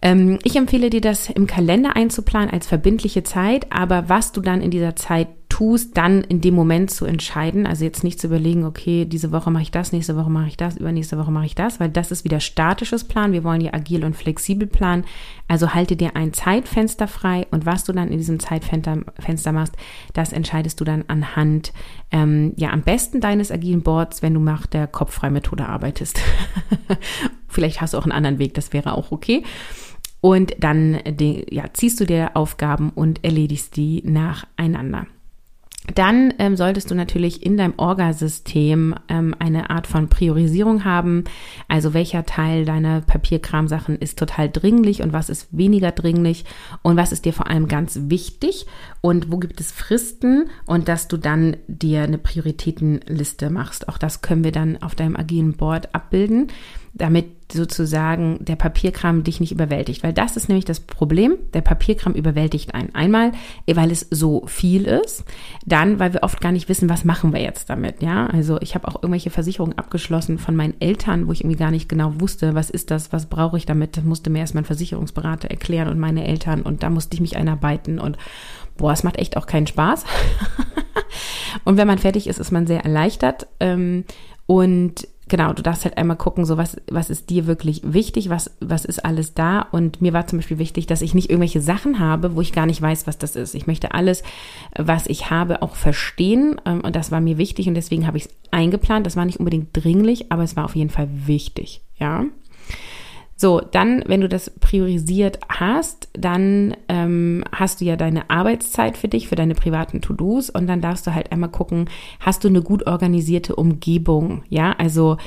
Ähm, 0.00 0.38
ich 0.44 0.56
empfehle 0.56 0.90
dir 0.90 1.00
das 1.00 1.28
im 1.28 1.46
Kalender 1.46 1.96
einzuplanen 1.96 2.50
als 2.50 2.66
verbindliche 2.66 3.24
Zeit, 3.24 3.66
aber 3.70 4.08
was 4.08 4.32
du 4.32 4.40
dann 4.40 4.60
in 4.60 4.70
dieser 4.70 4.96
Zeit 4.96 5.28
tust, 5.58 5.96
dann 5.96 6.22
in 6.22 6.40
dem 6.40 6.54
Moment 6.54 6.88
zu 6.88 7.04
entscheiden. 7.04 7.66
Also 7.66 7.84
jetzt 7.84 8.04
nicht 8.04 8.20
zu 8.20 8.28
überlegen, 8.28 8.64
okay, 8.64 9.04
diese 9.04 9.32
Woche 9.32 9.50
mache 9.50 9.64
ich 9.64 9.72
das, 9.72 9.90
nächste 9.90 10.16
Woche 10.16 10.30
mache 10.30 10.46
ich 10.46 10.56
das, 10.56 10.76
übernächste 10.76 11.18
Woche 11.18 11.32
mache 11.32 11.46
ich 11.46 11.56
das, 11.56 11.80
weil 11.80 11.88
das 11.88 12.12
ist 12.12 12.22
wieder 12.22 12.38
statisches 12.38 13.02
Plan. 13.02 13.32
Wir 13.32 13.42
wollen 13.42 13.60
ja 13.60 13.74
agil 13.74 14.04
und 14.04 14.14
flexibel 14.14 14.68
planen. 14.68 15.04
Also 15.48 15.74
halte 15.74 15.96
dir 15.96 16.14
ein 16.14 16.32
Zeitfenster 16.32 17.08
frei 17.08 17.48
und 17.50 17.66
was 17.66 17.82
du 17.82 17.92
dann 17.92 18.12
in 18.12 18.18
diesem 18.18 18.38
Zeitfenster 18.38 18.98
Fenster 19.18 19.50
machst, 19.50 19.74
das 20.12 20.32
entscheidest 20.32 20.78
du 20.78 20.84
dann 20.84 21.04
anhand, 21.08 21.72
ähm, 22.12 22.52
ja, 22.54 22.70
am 22.70 22.82
besten 22.82 23.20
deines 23.20 23.50
agilen 23.50 23.82
Boards, 23.82 24.22
wenn 24.22 24.34
du 24.34 24.40
nach 24.40 24.64
der 24.64 24.86
Kopffrei-Methode 24.86 25.66
arbeitest. 25.66 26.20
Vielleicht 27.48 27.80
hast 27.80 27.94
du 27.94 27.98
auch 27.98 28.04
einen 28.04 28.12
anderen 28.12 28.38
Weg, 28.38 28.54
das 28.54 28.72
wäre 28.72 28.94
auch 28.94 29.10
okay. 29.10 29.42
Und 30.20 30.54
dann 30.60 31.00
ja, 31.50 31.64
ziehst 31.72 31.98
du 31.98 32.04
dir 32.04 32.30
Aufgaben 32.34 32.90
und 32.90 33.24
erledigst 33.24 33.74
die 33.74 34.04
nacheinander. 34.04 35.08
Dann 35.94 36.34
ähm, 36.38 36.56
solltest 36.56 36.90
du 36.90 36.94
natürlich 36.94 37.44
in 37.44 37.56
deinem 37.56 37.74
Orgasystem 37.76 38.94
ähm, 39.08 39.34
eine 39.38 39.70
Art 39.70 39.86
von 39.86 40.08
Priorisierung 40.08 40.84
haben. 40.84 41.24
Also 41.66 41.94
welcher 41.94 42.26
Teil 42.26 42.64
deiner 42.64 43.00
Papierkramsachen 43.00 43.96
ist 43.96 44.18
total 44.18 44.50
dringlich 44.50 45.02
und 45.02 45.12
was 45.12 45.30
ist 45.30 45.48
weniger 45.50 45.92
dringlich 45.92 46.44
und 46.82 46.96
was 46.96 47.12
ist 47.12 47.24
dir 47.24 47.32
vor 47.32 47.48
allem 47.48 47.68
ganz 47.68 47.98
wichtig 48.04 48.66
und 49.00 49.32
wo 49.32 49.38
gibt 49.38 49.60
es 49.60 49.72
Fristen 49.72 50.50
und 50.66 50.88
dass 50.88 51.08
du 51.08 51.16
dann 51.16 51.56
dir 51.66 52.02
eine 52.02 52.18
Prioritätenliste 52.18 53.50
machst. 53.50 53.88
Auch 53.88 53.98
das 53.98 54.20
können 54.20 54.44
wir 54.44 54.52
dann 54.52 54.82
auf 54.82 54.94
deinem 54.94 55.16
agilen 55.16 55.54
Board 55.54 55.94
abbilden 55.94 56.48
damit 56.98 57.52
sozusagen 57.52 58.44
der 58.44 58.56
Papierkram 58.56 59.24
dich 59.24 59.40
nicht 59.40 59.52
überwältigt. 59.52 60.02
Weil 60.02 60.12
das 60.12 60.36
ist 60.36 60.48
nämlich 60.48 60.64
das 60.64 60.80
Problem. 60.80 61.36
Der 61.54 61.62
Papierkram 61.62 62.12
überwältigt 62.12 62.74
einen. 62.74 62.94
Einmal, 62.94 63.32
weil 63.66 63.90
es 63.90 64.06
so 64.10 64.46
viel 64.46 64.84
ist. 64.84 65.24
Dann, 65.64 65.98
weil 65.98 66.12
wir 66.12 66.22
oft 66.22 66.40
gar 66.40 66.52
nicht 66.52 66.68
wissen, 66.68 66.88
was 66.90 67.04
machen 67.04 67.32
wir 67.32 67.40
jetzt 67.40 67.70
damit. 67.70 68.02
Ja, 68.02 68.26
also 68.26 68.60
ich 68.60 68.74
habe 68.74 68.86
auch 68.88 68.96
irgendwelche 68.96 69.30
Versicherungen 69.30 69.78
abgeschlossen 69.78 70.38
von 70.38 70.56
meinen 70.56 70.78
Eltern, 70.80 71.26
wo 71.26 71.32
ich 71.32 71.40
irgendwie 71.40 71.58
gar 71.58 71.70
nicht 71.70 71.88
genau 71.88 72.20
wusste, 72.20 72.54
was 72.54 72.68
ist 72.68 72.90
das, 72.90 73.12
was 73.12 73.26
brauche 73.26 73.56
ich 73.56 73.64
damit. 73.64 73.96
Das 73.96 74.04
musste 74.04 74.30
mir 74.30 74.40
erst 74.40 74.54
mein 74.54 74.64
Versicherungsberater 74.64 75.50
erklären 75.50 75.88
und 75.88 75.98
meine 75.98 76.26
Eltern. 76.26 76.62
Und 76.62 76.82
da 76.82 76.90
musste 76.90 77.14
ich 77.14 77.20
mich 77.20 77.36
einarbeiten. 77.36 77.98
Und 77.98 78.18
boah, 78.76 78.92
es 78.92 79.04
macht 79.04 79.16
echt 79.16 79.36
auch 79.36 79.46
keinen 79.46 79.66
Spaß. 79.66 80.04
und 81.64 81.76
wenn 81.76 81.86
man 81.86 81.98
fertig 81.98 82.26
ist, 82.26 82.38
ist 82.38 82.52
man 82.52 82.66
sehr 82.66 82.84
erleichtert. 82.84 83.46
Ähm, 83.60 84.04
und 84.46 85.06
genau, 85.28 85.52
du 85.52 85.62
darfst 85.62 85.84
halt 85.84 85.96
einmal 85.96 86.16
gucken, 86.16 86.44
so 86.44 86.56
was, 86.56 86.76
was 86.90 87.10
ist 87.10 87.30
dir 87.30 87.46
wirklich 87.46 87.82
wichtig, 87.84 88.30
was, 88.30 88.56
was 88.60 88.84
ist 88.84 89.04
alles 89.04 89.34
da. 89.34 89.60
Und 89.60 90.00
mir 90.00 90.12
war 90.12 90.26
zum 90.26 90.38
Beispiel 90.38 90.58
wichtig, 90.58 90.86
dass 90.86 91.02
ich 91.02 91.14
nicht 91.14 91.30
irgendwelche 91.30 91.60
Sachen 91.60 91.98
habe, 91.98 92.34
wo 92.34 92.40
ich 92.40 92.52
gar 92.52 92.66
nicht 92.66 92.82
weiß, 92.82 93.06
was 93.06 93.18
das 93.18 93.36
ist. 93.36 93.54
Ich 93.54 93.66
möchte 93.66 93.92
alles, 93.92 94.22
was 94.76 95.06
ich 95.06 95.30
habe, 95.30 95.62
auch 95.62 95.76
verstehen. 95.76 96.60
Ähm, 96.64 96.80
und 96.80 96.96
das 96.96 97.10
war 97.10 97.20
mir 97.20 97.38
wichtig 97.38 97.68
und 97.68 97.74
deswegen 97.74 98.06
habe 98.06 98.16
ich 98.16 98.26
es 98.26 98.30
eingeplant. 98.50 99.06
Das 99.06 99.16
war 99.16 99.24
nicht 99.24 99.38
unbedingt 99.38 99.68
dringlich, 99.72 100.32
aber 100.32 100.42
es 100.42 100.56
war 100.56 100.64
auf 100.64 100.76
jeden 100.76 100.90
Fall 100.90 101.08
wichtig. 101.26 101.82
Ja. 101.98 102.24
So, 103.40 103.60
dann, 103.60 104.02
wenn 104.06 104.20
du 104.20 104.28
das 104.28 104.50
priorisiert 104.50 105.38
hast, 105.48 106.08
dann 106.12 106.76
ähm, 106.88 107.44
hast 107.52 107.80
du 107.80 107.84
ja 107.84 107.94
deine 107.94 108.30
Arbeitszeit 108.30 108.96
für 108.96 109.06
dich, 109.06 109.28
für 109.28 109.36
deine 109.36 109.54
privaten 109.54 110.00
To-Dos 110.00 110.50
und 110.50 110.66
dann 110.66 110.80
darfst 110.80 111.06
du 111.06 111.14
halt 111.14 111.30
einmal 111.30 111.48
gucken, 111.48 111.88
hast 112.18 112.42
du 112.42 112.48
eine 112.48 112.62
gut 112.62 112.88
organisierte 112.88 113.54
Umgebung, 113.54 114.42
ja, 114.48 114.74
also 114.76 115.18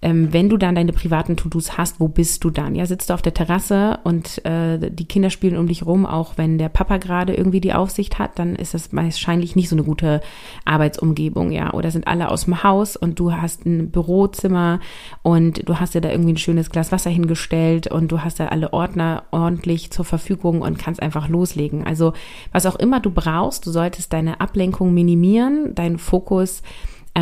ähm, 0.00 0.32
wenn 0.32 0.48
du 0.48 0.56
dann 0.56 0.76
deine 0.76 0.92
privaten 0.92 1.36
To-Dos 1.36 1.76
hast, 1.76 1.98
wo 1.98 2.06
bist 2.06 2.44
du 2.44 2.50
dann? 2.50 2.76
Ja, 2.76 2.86
sitzt 2.86 3.10
du 3.10 3.14
auf 3.14 3.22
der 3.22 3.34
Terrasse 3.34 3.98
und 4.04 4.44
äh, 4.44 4.78
die 4.90 5.06
Kinder 5.06 5.30
spielen 5.30 5.56
um 5.56 5.66
dich 5.66 5.84
rum, 5.84 6.06
auch 6.06 6.34
wenn 6.36 6.56
der 6.56 6.68
Papa 6.68 6.98
gerade 6.98 7.34
irgendwie 7.34 7.60
die 7.60 7.74
Aufsicht 7.74 8.18
hat, 8.18 8.38
dann 8.38 8.54
ist 8.54 8.74
das 8.74 8.92
wahrscheinlich 8.92 9.56
nicht 9.56 9.68
so 9.68 9.74
eine 9.74 9.82
gute 9.82 10.20
Arbeitsumgebung, 10.64 11.50
ja. 11.50 11.72
Oder 11.72 11.90
sind 11.90 12.06
alle 12.06 12.30
aus 12.30 12.44
dem 12.44 12.62
Haus 12.62 12.96
und 12.96 13.18
du 13.18 13.32
hast 13.32 13.66
ein 13.66 13.90
Bürozimmer 13.90 14.78
und 15.22 15.68
du 15.68 15.80
hast 15.80 15.94
dir 15.94 16.00
da 16.00 16.10
irgendwie 16.10 16.34
ein 16.34 16.38
schönes 16.38 16.70
Glas 16.70 16.92
Wasser 16.92 17.10
hingestellt 17.10 17.88
und 17.88 18.12
du 18.12 18.22
hast 18.22 18.38
da 18.38 18.46
alle 18.46 18.72
Ordner 18.72 19.24
ordentlich 19.32 19.90
zur 19.90 20.04
Verfügung 20.04 20.62
und 20.62 20.78
kannst 20.78 21.02
einfach 21.02 21.28
loslegen. 21.28 21.84
Also 21.84 22.12
was 22.52 22.66
auch 22.66 22.76
immer 22.76 23.00
du 23.00 23.10
brauchst, 23.10 23.66
du 23.66 23.72
solltest 23.72 24.12
deine 24.12 24.40
Ablenkung 24.40 24.94
minimieren, 24.94 25.74
deinen 25.74 25.98
Fokus 25.98 26.62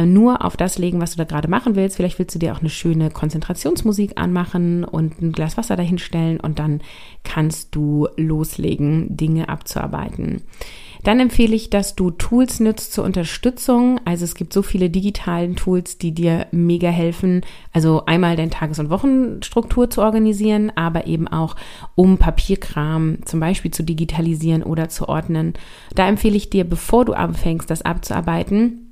nur 0.05 0.45
auf 0.45 0.57
das 0.57 0.79
legen, 0.79 1.01
was 1.01 1.13
du 1.13 1.19
da 1.19 1.25
gerade 1.25 1.49
machen 1.49 1.77
willst. 1.77 1.97
Vielleicht 1.97 2.19
willst 2.19 2.35
du 2.35 2.39
dir 2.39 2.55
auch 2.55 2.61
eine 2.61 2.69
schöne 2.69 3.11
Konzentrationsmusik 3.11 4.13
anmachen 4.17 4.85
und 4.85 5.21
ein 5.21 5.33
Glas 5.33 5.57
Wasser 5.57 5.77
dahinstellen 5.77 6.41
und 6.41 6.59
dann 6.59 6.81
kannst 7.25 7.75
du 7.75 8.09
loslegen, 8.17 9.17
Dinge 9.17 9.49
abzuarbeiten. 9.49 10.43
Dann 11.03 11.21
empfehle 11.21 11.55
ich, 11.55 11.71
dass 11.71 11.95
du 11.95 12.11
Tools 12.11 12.59
nutzt 12.59 12.93
zur 12.93 13.05
Unterstützung. 13.05 14.01
Also 14.05 14.25
es 14.25 14.35
gibt 14.35 14.53
so 14.53 14.63
viele 14.63 14.91
digitalen 14.91 15.55
Tools, 15.55 15.99
die 15.99 16.13
dir 16.13 16.49
mega 16.51 16.89
helfen. 16.89 17.43
Also 17.73 18.07
einmal 18.07 18.35
deine 18.35 18.51
Tages- 18.51 18.81
und 18.81 18.91
Wochenstruktur 18.91 19.89
zu 19.89 20.03
organisieren, 20.03 20.73
aber 20.75 21.07
eben 21.07 21.29
auch 21.29 21.55
um 21.95 22.19
Papierkram 22.19 23.19
zum 23.25 23.39
Beispiel 23.39 23.71
zu 23.71 23.85
digitalisieren 23.85 24.65
oder 24.65 24.89
zu 24.89 25.09
ordnen. 25.09 25.55
Da 25.95 26.09
empfehle 26.09 26.37
ich 26.37 26.51
dir, 26.51 26.65
bevor 26.65 27.05
du 27.05 27.13
anfängst, 27.13 27.71
das 27.71 27.83
abzuarbeiten, 27.83 28.86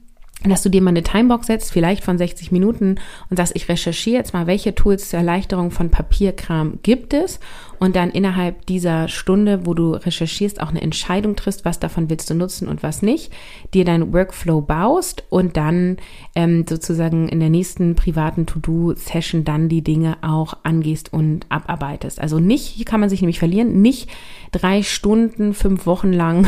dass 0.50 0.62
du 0.62 0.68
dir 0.68 0.82
mal 0.82 0.90
eine 0.90 1.02
Timebox 1.02 1.46
setzt, 1.46 1.72
vielleicht 1.72 2.04
von 2.04 2.18
60 2.18 2.52
Minuten 2.52 2.96
und 3.30 3.36
sagst, 3.36 3.56
ich 3.56 3.68
recherchiere 3.68 4.18
jetzt 4.18 4.34
mal, 4.34 4.46
welche 4.46 4.74
Tools 4.74 5.08
zur 5.08 5.18
Erleichterung 5.18 5.70
von 5.70 5.90
Papierkram 5.90 6.78
gibt 6.82 7.14
es 7.14 7.40
und 7.78 7.96
dann 7.96 8.10
innerhalb 8.10 8.66
dieser 8.66 9.08
Stunde, 9.08 9.66
wo 9.66 9.74
du 9.74 9.92
recherchierst, 9.92 10.60
auch 10.60 10.68
eine 10.68 10.82
Entscheidung 10.82 11.36
triffst, 11.36 11.64
was 11.64 11.80
davon 11.80 12.10
willst 12.10 12.30
du 12.30 12.34
nutzen 12.34 12.68
und 12.68 12.82
was 12.82 13.02
nicht, 13.02 13.32
dir 13.72 13.84
deinen 13.84 14.12
Workflow 14.12 14.60
baust 14.60 15.24
und 15.28 15.56
dann 15.56 15.96
ähm, 16.34 16.64
sozusagen 16.68 17.28
in 17.28 17.40
der 17.40 17.50
nächsten 17.50 17.94
privaten 17.94 18.46
To-Do-Session 18.46 19.44
dann 19.44 19.68
die 19.68 19.82
Dinge 19.82 20.18
auch 20.22 20.58
angehst 20.62 21.12
und 21.12 21.46
abarbeitest. 21.48 22.20
Also 22.20 22.38
nicht, 22.38 22.66
hier 22.66 22.84
kann 22.84 23.00
man 23.00 23.08
sich 23.08 23.20
nämlich 23.20 23.38
verlieren, 23.38 23.82
nicht 23.82 24.08
drei 24.52 24.82
Stunden, 24.82 25.54
fünf 25.54 25.86
Wochen 25.86 26.12
lang 26.12 26.46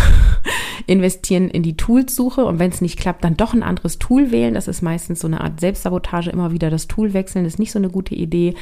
investieren 0.87 1.49
in 1.49 1.62
die 1.62 1.76
Toolsuche 1.76 2.45
und 2.45 2.59
wenn 2.59 2.71
es 2.71 2.80
nicht 2.80 2.99
klappt, 2.99 3.25
dann 3.25 3.37
doch 3.37 3.54
ein 3.54 3.62
anderes 3.62 3.99
Tool 3.99 4.30
wählen. 4.30 4.54
Das 4.54 4.68
ist 4.68 4.83
meistens 4.83 5.21
so 5.21 5.26
eine 5.26 5.40
Art 5.40 5.61
Selbstsabotage, 5.61 6.30
immer 6.30 6.52
wieder 6.52 6.71
das 6.71 6.87
Tool 6.87 7.14
wechseln, 7.14 7.45
ist 7.45 7.59
nicht 7.59 7.73
so 7.73 7.78
eine 7.78 7.90
gute 7.90 8.14
Idee, 8.14 8.54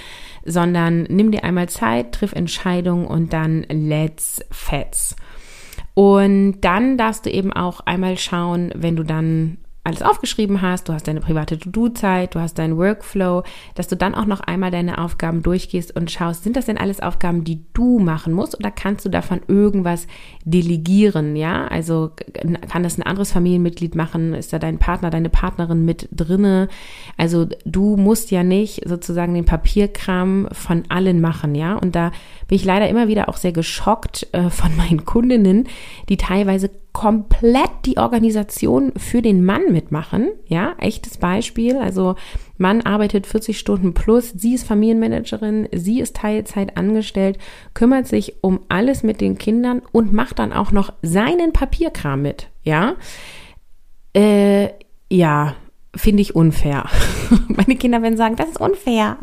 sondern 0.44 1.04
nimm 1.04 1.30
dir 1.30 1.44
einmal 1.44 1.68
Zeit, 1.68 2.12
triff 2.12 2.33
Entscheidungen 2.33 3.06
und 3.06 3.33
dann 3.33 3.66
let's 3.68 4.44
fets. 4.50 5.16
Und 5.94 6.61
dann 6.62 6.99
darfst 6.99 7.26
du 7.26 7.30
eben 7.30 7.52
auch 7.52 7.80
einmal 7.80 8.18
schauen, 8.18 8.73
wenn 8.75 8.97
du 8.97 9.04
dann 9.04 9.59
alles 9.85 10.00
aufgeschrieben 10.00 10.62
hast, 10.62 10.88
du 10.88 10.95
hast 10.95 11.07
deine 11.07 11.21
private 11.21 11.59
To-Do-Zeit, 11.59 12.35
du 12.35 12.41
hast 12.41 12.59
deinen 12.59 12.79
Workflow, 12.79 13.43
dass 13.75 13.87
du 13.87 13.97
dann 13.97 14.14
auch 14.14 14.25
noch 14.25 14.41
einmal 14.41 14.71
deine 14.71 14.97
Aufgaben 14.97 15.43
durchgehst 15.43 15.95
und 15.95 16.11
schaust, 16.11 16.43
sind 16.43 16.57
das 16.57 16.64
denn 16.64 16.79
alles 16.79 17.00
Aufgaben, 17.00 17.45
die 17.45 17.64
du 17.75 17.99
machen 17.99 18.33
musst 18.33 18.59
oder 18.59 18.71
kannst 18.71 19.05
du 19.05 19.11
davon 19.11 19.43
irgendwas 19.47 20.07
delegieren, 20.45 21.37
ja? 21.37 21.67
Also 21.67 22.12
kann 22.69 22.83
das 22.83 22.97
ein 22.97 23.03
anderes 23.03 23.31
Familienmitglied 23.33 23.95
machen? 23.95 24.33
Ist 24.33 24.55
da 24.55 24.59
dein 24.59 24.79
Partner, 24.79 25.11
deine 25.11 25.29
Partnerin 25.29 25.85
mit 25.85 26.09
drinne? 26.11 26.69
Also 27.19 27.47
du 27.67 27.97
musst 27.97 28.31
ja 28.31 28.43
nicht 28.43 28.88
sozusagen 28.88 29.35
den 29.35 29.45
Papierkram 29.45 30.49
von 30.50 30.85
allen 30.88 31.21
machen, 31.21 31.55
ja? 31.55 31.75
Und 31.75 31.95
da 31.95 32.11
bin 32.49 32.57
ich 32.57 32.64
leider 32.64 32.88
immer 32.88 33.07
wieder 33.07 33.29
auch 33.29 33.37
sehr 33.37 33.53
geschockt 33.53 34.29
äh, 34.33 34.49
von 34.49 34.75
meinen 34.79 35.05
Kundinnen, 35.05 35.69
die 36.09 36.17
teilweise 36.17 36.71
komplett 36.95 37.71
die 37.85 37.99
Organisation 37.99 38.93
für 38.97 39.21
den 39.21 39.45
Mann 39.45 39.73
mitmachen. 39.73 40.29
Ja, 40.47 40.75
echtes 40.79 41.19
Beispiel. 41.19 41.77
Also 41.77 42.15
Mann 42.57 42.83
arbeitet 42.83 43.27
40 43.27 43.59
Stunden 43.59 43.95
plus, 43.95 44.31
sie 44.31 44.55
ist 44.55 44.65
Familienmanagerin, 44.65 45.69
sie 45.73 46.01
ist 46.01 46.17
Teilzeit 46.17 46.77
angestellt, 46.77 47.37
kümmert 47.75 48.07
sich 48.07 48.37
um 48.43 48.61
alles 48.69 49.03
mit 49.03 49.21
den 49.21 49.37
Kindern 49.37 49.83
und 49.91 50.13
macht 50.13 50.39
dann 50.39 50.53
auch 50.53 50.71
noch 50.71 50.93
seinen 51.03 51.53
Papierkram 51.53 52.23
mit, 52.23 52.49
ja? 52.63 52.95
Äh, 54.15 54.69
ja, 55.11 55.57
finde 55.97 56.23
ich 56.23 56.37
unfair. 56.37 56.89
Meine 57.49 57.75
Kinder 57.75 58.03
werden 58.03 58.17
sagen, 58.17 58.37
das 58.37 58.51
ist 58.51 58.61
unfair. 58.61 59.19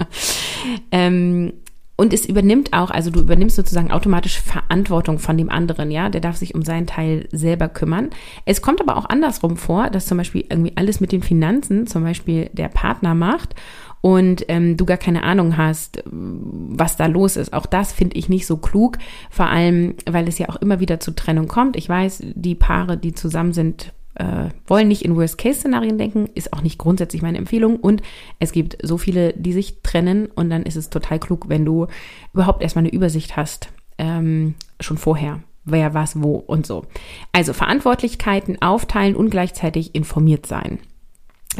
ähm, 0.90 1.52
und 2.02 2.12
es 2.12 2.26
übernimmt 2.26 2.72
auch, 2.72 2.90
also 2.90 3.10
du 3.10 3.20
übernimmst 3.20 3.54
sozusagen 3.54 3.92
automatisch 3.92 4.40
Verantwortung 4.40 5.20
von 5.20 5.38
dem 5.38 5.48
anderen, 5.48 5.92
ja, 5.92 6.08
der 6.08 6.20
darf 6.20 6.34
sich 6.34 6.52
um 6.52 6.62
seinen 6.62 6.88
Teil 6.88 7.28
selber 7.30 7.68
kümmern. 7.68 8.10
Es 8.44 8.60
kommt 8.60 8.80
aber 8.80 8.96
auch 8.96 9.04
andersrum 9.08 9.56
vor, 9.56 9.88
dass 9.88 10.06
zum 10.06 10.18
Beispiel 10.18 10.44
irgendwie 10.48 10.72
alles 10.74 10.98
mit 10.98 11.12
den 11.12 11.22
Finanzen, 11.22 11.86
zum 11.86 12.02
Beispiel 12.02 12.50
der 12.54 12.66
Partner 12.66 13.14
macht 13.14 13.54
und 14.00 14.44
ähm, 14.48 14.76
du 14.76 14.84
gar 14.84 14.96
keine 14.96 15.22
Ahnung 15.22 15.56
hast, 15.56 16.02
was 16.10 16.96
da 16.96 17.06
los 17.06 17.36
ist. 17.36 17.52
Auch 17.52 17.66
das 17.66 17.92
finde 17.92 18.16
ich 18.16 18.28
nicht 18.28 18.48
so 18.48 18.56
klug, 18.56 18.98
vor 19.30 19.46
allem, 19.46 19.94
weil 20.04 20.26
es 20.26 20.38
ja 20.38 20.48
auch 20.48 20.56
immer 20.56 20.80
wieder 20.80 20.98
zu 20.98 21.14
Trennung 21.14 21.46
kommt. 21.46 21.76
Ich 21.76 21.88
weiß, 21.88 22.24
die 22.34 22.56
Paare, 22.56 22.96
die 22.96 23.12
zusammen 23.12 23.52
sind, 23.52 23.92
äh, 24.14 24.50
wollen 24.66 24.88
nicht 24.88 25.04
in 25.04 25.16
Worst-Case-Szenarien 25.16 25.98
denken, 25.98 26.28
ist 26.34 26.52
auch 26.52 26.62
nicht 26.62 26.78
grundsätzlich 26.78 27.22
meine 27.22 27.38
Empfehlung. 27.38 27.76
Und 27.76 28.02
es 28.38 28.52
gibt 28.52 28.76
so 28.82 28.98
viele, 28.98 29.32
die 29.34 29.52
sich 29.52 29.82
trennen 29.82 30.26
und 30.26 30.50
dann 30.50 30.62
ist 30.62 30.76
es 30.76 30.90
total 30.90 31.18
klug, 31.18 31.48
wenn 31.48 31.64
du 31.64 31.86
überhaupt 32.32 32.62
erstmal 32.62 32.84
eine 32.84 32.92
Übersicht 32.92 33.36
hast, 33.36 33.68
ähm, 33.98 34.54
schon 34.80 34.98
vorher, 34.98 35.40
wer 35.64 35.94
was 35.94 36.20
wo 36.22 36.34
und 36.34 36.66
so. 36.66 36.84
Also 37.32 37.52
Verantwortlichkeiten 37.52 38.60
aufteilen 38.60 39.16
und 39.16 39.30
gleichzeitig 39.30 39.94
informiert 39.94 40.46
sein. 40.46 40.78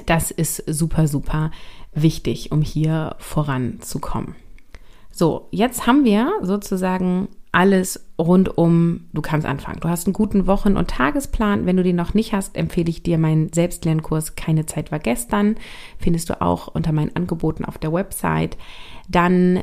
Das 0.06 0.30
ist 0.30 0.62
super, 0.66 1.06
super 1.06 1.50
wichtig, 1.94 2.50
um 2.52 2.62
hier 2.62 3.16
voranzukommen. 3.18 4.35
So, 5.11 5.49
jetzt 5.50 5.87
haben 5.87 6.04
wir 6.04 6.32
sozusagen 6.40 7.28
alles 7.52 8.06
rund 8.23 8.57
um, 8.57 9.09
du 9.12 9.21
kannst 9.21 9.47
anfangen. 9.47 9.81
Du 9.81 9.88
hast 9.88 10.07
einen 10.07 10.14
guten 10.14 10.47
Wochen- 10.47 10.76
und 10.76 10.88
Tagesplan. 10.88 11.67
Wenn 11.67 11.76
du 11.76 11.83
den 11.83 11.97
noch 11.97 12.14
nicht 12.14 12.33
hast, 12.33 12.57
empfehle 12.57 12.91
ich 12.91 13.02
dir 13.02 13.19
meinen 13.19 13.52
Selbstlernkurs 13.52 14.35
Keine 14.37 14.67
Zeit 14.67 14.93
war 14.93 14.99
gestern. 14.99 15.57
Findest 15.99 16.31
du 16.31 16.41
auch 16.41 16.69
unter 16.69 16.93
meinen 16.93 17.14
Angeboten 17.17 17.64
auf 17.64 17.79
der 17.79 17.93
Website. 17.93 18.57
Dann 19.09 19.62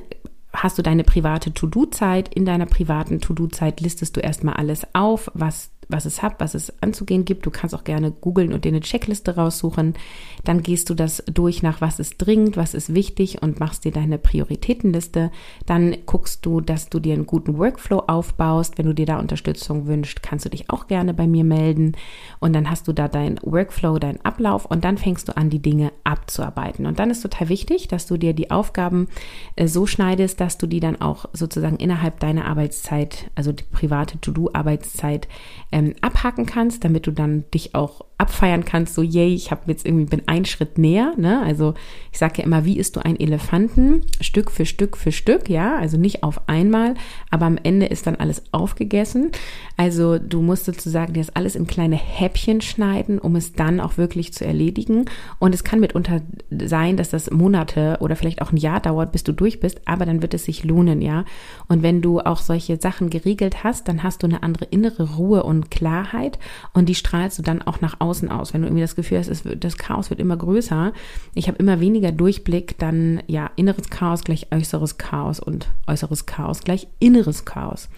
hast 0.53 0.77
du 0.77 0.81
deine 0.81 1.03
private 1.03 1.53
To-Do-Zeit. 1.53 2.33
In 2.33 2.45
deiner 2.45 2.65
privaten 2.65 3.21
To-Do-Zeit 3.21 3.81
listest 3.81 4.17
du 4.17 4.21
erstmal 4.21 4.55
alles 4.55 4.85
auf, 4.93 5.31
was 5.33 5.71
was 5.89 6.05
es 6.05 6.21
hat, 6.21 6.35
was 6.39 6.53
es 6.53 6.71
anzugehen 6.81 7.25
gibt. 7.25 7.45
Du 7.45 7.49
kannst 7.49 7.73
auch 7.73 7.83
gerne 7.83 8.11
googeln 8.11 8.53
und 8.53 8.63
dir 8.63 8.69
eine 8.69 8.79
Checkliste 8.79 9.35
raussuchen. 9.35 9.95
Dann 10.43 10.61
gehst 10.61 10.89
du 10.89 10.93
das 10.93 11.23
durch 11.25 11.63
nach, 11.63 11.81
was 11.81 11.99
ist 11.99 12.17
dringend, 12.19 12.57
was 12.57 12.75
ist 12.75 12.93
wichtig 12.93 13.41
und 13.41 13.59
machst 13.59 13.85
dir 13.85 13.91
deine 13.91 14.19
Prioritätenliste. 14.19 15.31
Dann 15.65 15.97
guckst 16.05 16.45
du, 16.45 16.61
dass 16.61 16.89
du 16.89 16.99
dir 16.99 17.15
einen 17.15 17.25
guten 17.25 17.57
Workflow 17.57 18.03
aufbaust. 18.07 18.77
Wenn 18.77 18.85
du 18.85 18.93
dir 18.93 19.07
da 19.07 19.19
Unterstützung 19.19 19.87
wünschst, 19.87 20.21
kannst 20.21 20.45
du 20.45 20.49
dich 20.49 20.69
auch 20.69 20.87
gerne 20.87 21.15
bei 21.15 21.27
mir 21.27 21.43
melden. 21.43 21.93
Und 22.39 22.53
dann 22.53 22.69
hast 22.69 22.87
du 22.87 22.93
da 22.93 23.07
deinen 23.07 23.39
Workflow, 23.41 23.97
deinen 23.97 24.23
Ablauf 24.23 24.65
und 24.65 24.83
dann 24.83 24.99
fängst 24.99 25.27
du 25.27 25.35
an, 25.35 25.49
die 25.49 25.61
Dinge 25.61 25.91
abzuarbeiten. 26.03 26.85
Und 26.85 26.99
dann 26.99 27.09
ist 27.09 27.21
total 27.21 27.49
wichtig, 27.49 27.87
dass 27.87 28.05
du 28.05 28.17
dir 28.17 28.33
die 28.33 28.51
Aufgaben 28.51 29.07
äh, 29.55 29.67
so 29.67 29.87
schneidest, 29.87 30.38
dass 30.39 30.57
du 30.57 30.67
die 30.67 30.79
dann 30.79 31.01
auch 31.01 31.25
sozusagen 31.33 31.77
innerhalb 31.77 32.19
deiner 32.19 32.45
Arbeitszeit, 32.45 33.29
also 33.35 33.51
die 33.51 33.63
private 33.63 34.19
To-Do-Arbeitszeit, 34.19 35.27
ähm, 35.71 35.95
abhaken 36.01 36.45
kannst, 36.45 36.83
damit 36.83 37.07
du 37.07 37.11
dann 37.11 37.45
dich 37.53 37.75
auch 37.75 38.05
abfeiern 38.19 38.65
kannst, 38.65 38.95
so 38.95 39.01
yay, 39.01 39.33
ich 39.33 39.49
habe 39.49 39.61
jetzt 39.67 39.85
irgendwie 39.85 40.05
bin 40.05 40.27
einen 40.27 40.45
Schritt 40.45 40.77
näher, 40.77 41.13
ne? 41.15 41.41
Also 41.41 41.73
ich 42.11 42.19
sage 42.19 42.39
ja 42.39 42.43
immer, 42.43 42.65
wie 42.65 42.77
isst 42.77 42.97
du 42.97 42.99
einen 42.99 43.19
Elefanten? 43.19 44.01
Stück 44.19 44.51
für 44.51 44.65
Stück 44.65 44.97
für 44.97 45.13
Stück, 45.13 45.49
ja, 45.49 45.77
also 45.77 45.97
nicht 45.97 46.21
auf 46.21 46.49
einmal, 46.49 46.95
aber 47.31 47.45
am 47.45 47.57
Ende 47.57 47.85
ist 47.85 48.07
dann 48.07 48.17
alles 48.17 48.43
aufgegessen. 48.51 49.31
Also 49.77 50.19
du 50.19 50.41
musst 50.41 50.65
sozusagen 50.65 51.13
das 51.13 51.29
alles 51.29 51.55
in 51.55 51.65
kleine 51.65 51.95
Häppchen 51.95 52.59
schneiden, 52.59 53.19
um 53.19 53.37
es 53.37 53.53
dann 53.53 53.79
auch 53.79 53.97
wirklich 53.97 54.33
zu 54.33 54.45
erledigen. 54.45 55.05
Und 55.39 55.55
es 55.55 55.63
kann 55.63 55.79
mitunter 55.79 56.21
sein, 56.51 56.97
dass 56.97 57.09
das 57.09 57.31
Monate 57.31 57.97
oder 58.01 58.17
vielleicht 58.17 58.41
auch 58.41 58.51
ein 58.51 58.57
Jahr 58.57 58.81
dauert, 58.81 59.13
bis 59.13 59.23
du 59.23 59.31
durch 59.31 59.61
bist, 59.61 59.79
aber 59.85 60.05
dann 60.05 60.21
wird 60.21 60.33
es 60.33 60.43
sich 60.43 60.65
lohnen, 60.65 61.01
ja. 61.01 61.23
Und 61.69 61.83
wenn 61.83 62.01
du 62.01 62.19
auch 62.19 62.39
solche 62.39 62.75
Sachen 62.81 63.09
geregelt 63.09 63.63
hast, 63.63 63.87
dann 63.87 64.03
hast 64.03 64.23
du 64.23 64.27
eine 64.27 64.43
andere 64.43 64.65
innere 64.65 65.15
Ruhe 65.15 65.43
und 65.43 65.71
Klarheit 65.71 66.37
und 66.73 66.89
die 66.89 66.95
strahlst 66.95 67.39
du 67.39 67.43
dann 67.43 67.61
auch 67.61 67.79
nach 67.79 67.95
außen 67.99 68.08
außen 68.09 68.29
aus. 68.29 68.53
Wenn 68.53 68.61
du 68.61 68.67
irgendwie 68.67 68.81
das 68.81 68.95
Gefühl 68.95 69.19
hast, 69.19 69.31
das 69.59 69.77
Chaos 69.77 70.09
wird 70.09 70.19
immer 70.19 70.37
größer, 70.37 70.93
ich 71.35 71.47
habe 71.47 71.57
immer 71.57 71.79
weniger 71.79 72.11
Durchblick, 72.11 72.77
dann 72.77 73.21
ja, 73.27 73.51
inneres 73.55 73.89
Chaos 73.89 74.23
gleich 74.23 74.47
äußeres 74.51 74.97
Chaos 74.97 75.39
und 75.39 75.67
äußeres 75.87 76.25
Chaos 76.25 76.61
gleich 76.61 76.87
inneres 76.99 77.45
Chaos. 77.45 77.89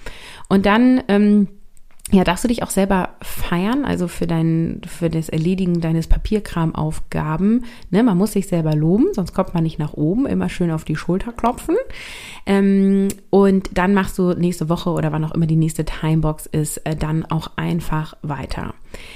Und 0.49 0.65
dann 0.65 1.01
ähm, 1.07 1.47
ja, 2.11 2.25
darfst 2.25 2.43
du 2.43 2.49
dich 2.49 2.61
auch 2.61 2.69
selber 2.69 3.09
feiern, 3.21 3.85
also 3.85 4.07
für 4.07 4.27
dein, 4.27 4.81
für 4.85 5.09
das 5.09 5.29
Erledigen 5.29 5.79
deines 5.79 6.07
Papierkramaufgaben. 6.07 7.63
Ne, 7.89 8.03
man 8.03 8.17
muss 8.17 8.33
sich 8.33 8.47
selber 8.47 8.75
loben, 8.75 9.13
sonst 9.13 9.33
kommt 9.33 9.53
man 9.53 9.63
nicht 9.63 9.79
nach 9.79 9.93
oben. 9.93 10.25
Immer 10.25 10.49
schön 10.49 10.71
auf 10.71 10.83
die 10.83 10.97
Schulter 10.97 11.31
klopfen. 11.31 11.77
Ähm, 12.45 13.07
und 13.29 13.69
dann 13.77 13.93
machst 13.93 14.17
du 14.17 14.33
nächste 14.33 14.67
Woche 14.67 14.89
oder 14.89 15.13
wann 15.13 15.23
auch 15.23 15.31
immer 15.31 15.47
die 15.47 15.55
nächste 15.55 15.85
Timebox 15.85 16.47
ist, 16.47 16.77
äh, 16.79 16.97
dann 16.97 17.25
auch 17.25 17.51
einfach 17.55 18.17
weiter. 18.23 18.73